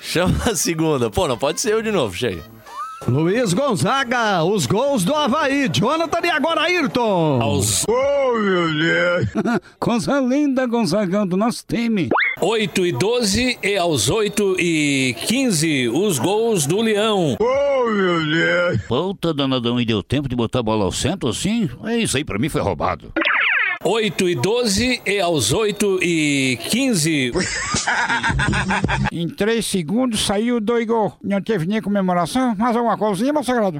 [0.00, 1.10] chama a segunda.
[1.10, 2.42] Pô, não pode ser eu de novo, chega.
[3.06, 5.68] Luiz Gonzaga, os gols do Havaí.
[5.70, 7.38] Jonathan e agora Ayrton.
[9.78, 12.08] Coisa linda, Gonzagão, do nosso time.
[12.40, 17.36] 8 e 12 e aos 8 e 15 os gols do Leão.
[18.88, 21.68] Puta danadão, e deu tempo de botar a bola ao centro assim?
[21.84, 23.12] É isso aí, pra mim foi roubado.
[23.84, 27.32] 8 e 12 e aos 8 e 15
[29.12, 31.12] Em três segundos saiu dois gols.
[31.22, 33.78] Não teve nem comemoração, mas alguma coisinha, meu sagrado.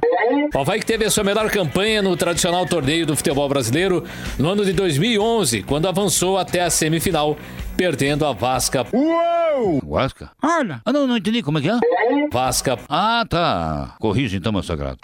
[0.53, 4.03] O Havaí que teve a sua melhor campanha no tradicional torneio do futebol brasileiro
[4.37, 7.35] no ano de 2011, quando avançou até a semifinal,
[7.77, 8.85] perdendo a Vasca.
[9.87, 10.31] Vasca?
[10.41, 11.79] Olha, Ah, não, não entendi, como é que é?
[12.31, 13.95] Vasca, Ah, tá.
[13.99, 14.97] Corrija então, meu sagrado.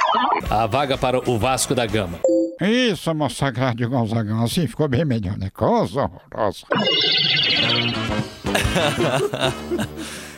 [0.49, 2.19] a vaga para o Vasco da Gama.
[2.61, 4.43] isso, meu sagrado Gonzagão.
[4.43, 5.49] Assim ficou bem melhor, né?
[5.53, 6.65] Coisa horrorosa.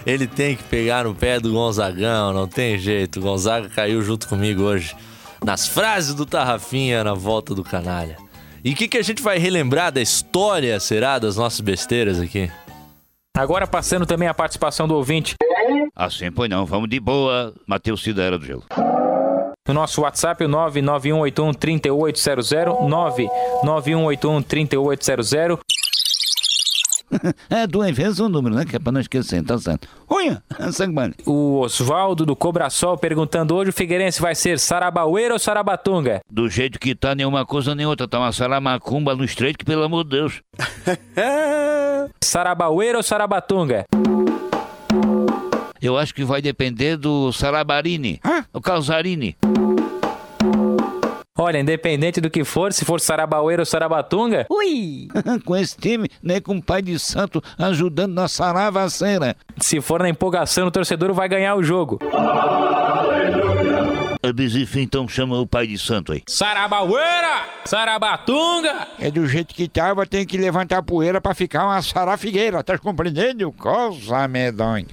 [0.05, 3.19] Ele tem que pegar no pé do Gonzagão, não tem jeito.
[3.19, 4.95] O Gonzaga caiu junto comigo hoje
[5.43, 8.17] nas frases do Tarrafinha na volta do canalha.
[8.63, 12.49] E o que, que a gente vai relembrar da história, será, das nossas besteiras aqui?
[13.35, 15.35] Agora passando também a participação do ouvinte.
[15.93, 17.53] Assim, pois não, vamos de boa.
[17.67, 18.63] Matheus Cida era do gelo.
[19.67, 22.77] No nosso WhatsApp, o 991813800,
[23.65, 25.59] 991813800.
[27.49, 28.65] é, duas vezes o número, né?
[28.65, 29.87] Que é pra não esquecer, tá certo.
[30.09, 30.41] Olha,
[30.71, 30.93] sangue
[31.25, 36.21] O Oswaldo do Cobrasol perguntando hoje o Figueirense vai ser Sarabaueira ou Sarabatunga?
[36.31, 38.07] Do jeito que tá, nenhuma coisa nem outra.
[38.07, 40.41] Tá uma saramacumba no estreito que, pelo amor de Deus.
[42.23, 43.85] Sarabaueira ou Sarabatunga?
[45.81, 48.19] Eu acho que vai depender do Sarabarini.
[48.53, 49.35] O Calzarini.
[51.35, 54.45] Olha, independente do que for, se for Sarabaueira ou Sarabatunga.
[54.51, 55.07] Ui!
[55.43, 59.35] com esse time, nem com o pai de santo ajudando na saravaceira.
[59.57, 61.97] Se for na empolgação, o torcedor vai ganhar o jogo.
[64.21, 66.21] Abisif, então chama o pai de santo aí.
[66.27, 67.45] Sarabaueira!
[67.65, 68.87] Sarabatunga!
[68.99, 72.77] É do jeito que tava, tem que levantar a poeira pra ficar uma sarafigueira, tá
[72.77, 73.51] compreendendo?
[73.53, 74.85] Coisa medonha.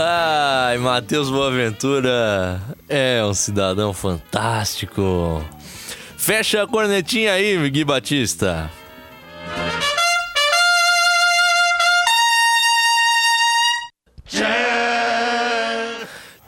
[0.00, 5.44] Ai, Matheus Boaventura é um cidadão fantástico.
[6.16, 8.70] Fecha a cornetinha aí, Gui Batista.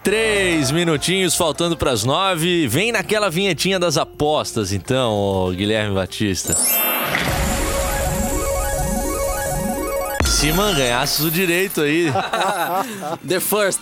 [0.04, 2.68] Três minutinhos faltando para as nove.
[2.68, 6.54] Vem naquela vinhetinha das apostas, então, Guilherme Batista.
[10.40, 12.06] Se ganhasses o direito aí.
[13.28, 13.78] The first.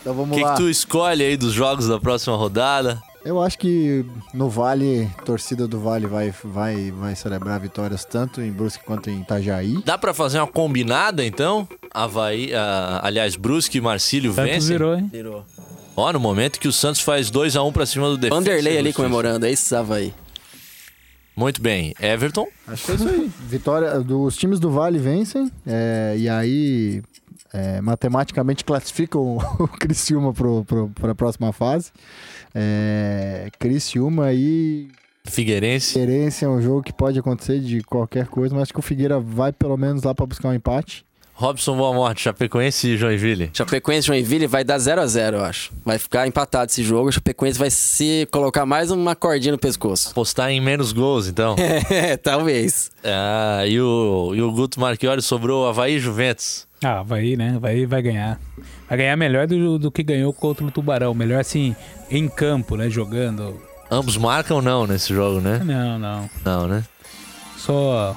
[0.00, 0.54] Então O vamos que, lá.
[0.54, 2.98] que tu escolhe aí dos jogos da próxima rodada?
[3.22, 8.40] Eu acho que no Vale, a torcida do Vale vai, vai, vai celebrar vitórias tanto
[8.40, 9.82] em Brusque quanto em Itajaí.
[9.84, 11.68] Dá pra fazer uma combinada, então?
[11.92, 14.68] Havaí, ah, aliás, Brusque e Marcílio Santos vencem.
[14.70, 15.10] virou, hein?
[15.94, 18.40] Ó, no momento que o Santos faz 2x1 pra cima do Defensa.
[18.40, 20.14] Vanderlei ali comemorando, é isso, Havaí.
[21.38, 21.94] Muito bem.
[22.00, 22.48] Everton?
[22.66, 23.30] Acho que é isso aí.
[23.46, 27.00] Vitória dos times do Vale vencem é, e aí
[27.52, 31.92] é, matematicamente classificam o Criciúma para a próxima fase.
[32.52, 34.88] É, Criciúma e
[35.24, 35.92] Figueirense.
[35.92, 39.20] Figueirense é um jogo que pode acontecer de qualquer coisa, mas acho que o Figueira
[39.20, 41.06] vai pelo menos lá para buscar um empate.
[41.40, 43.50] Robson Boa Morte, Chapecoense e Joinville.
[43.54, 45.70] Chapecoense e Joinville vai dar 0 a 0 eu acho.
[45.84, 47.10] Vai ficar empatado esse jogo.
[47.10, 50.12] O Chapecoense vai se colocar mais uma cordinha no pescoço.
[50.12, 51.54] Postar em menos gols, então.
[51.88, 52.90] É, talvez.
[53.04, 56.66] Ah, e o, e o Guto Marchiori sobrou Havaí e Juventus.
[56.82, 57.56] Ah, vai, né?
[57.60, 58.40] Vai, vai ganhar.
[58.88, 61.14] Vai ganhar melhor do, do que ganhou contra o Tubarão.
[61.14, 61.76] Melhor assim,
[62.10, 62.90] em campo, né?
[62.90, 63.62] Jogando.
[63.88, 65.60] Ambos marcam não nesse jogo, né?
[65.64, 66.30] Não, não.
[66.44, 66.84] Não, né?
[67.56, 68.16] Só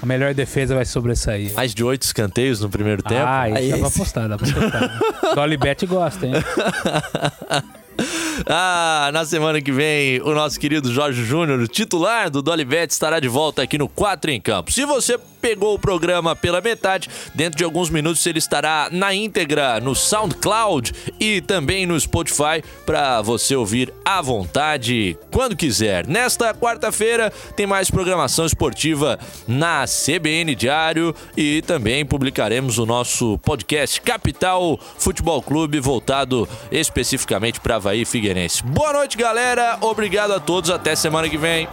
[0.00, 1.52] a melhor defesa vai sobressair.
[1.54, 3.24] Mais de oito escanteios no primeiro tempo.
[3.26, 5.00] Ah, Aí isso dá pra apostar, dá pra apostar.
[5.34, 6.34] Dolly Bet gosta, hein?
[8.48, 13.28] Ah, na semana que vem, o nosso querido Jorge Júnior, titular do Dolibet, estará de
[13.28, 14.70] volta aqui no 4 em Campo.
[14.70, 19.78] Se você pegou o programa pela metade, dentro de alguns minutos ele estará na íntegra
[19.80, 26.06] no SoundCloud e também no Spotify para você ouvir à vontade quando quiser.
[26.06, 34.00] Nesta quarta-feira tem mais programação esportiva na CBN Diário e também publicaremos o nosso podcast
[34.00, 38.64] Capital Futebol Clube voltado especificamente para Havaí Figueirense.
[38.64, 39.78] Boa noite, galera.
[39.80, 40.70] Obrigado a todos.
[40.70, 41.68] Até semana que vem.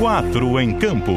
[0.00, 1.12] Quatro em campo.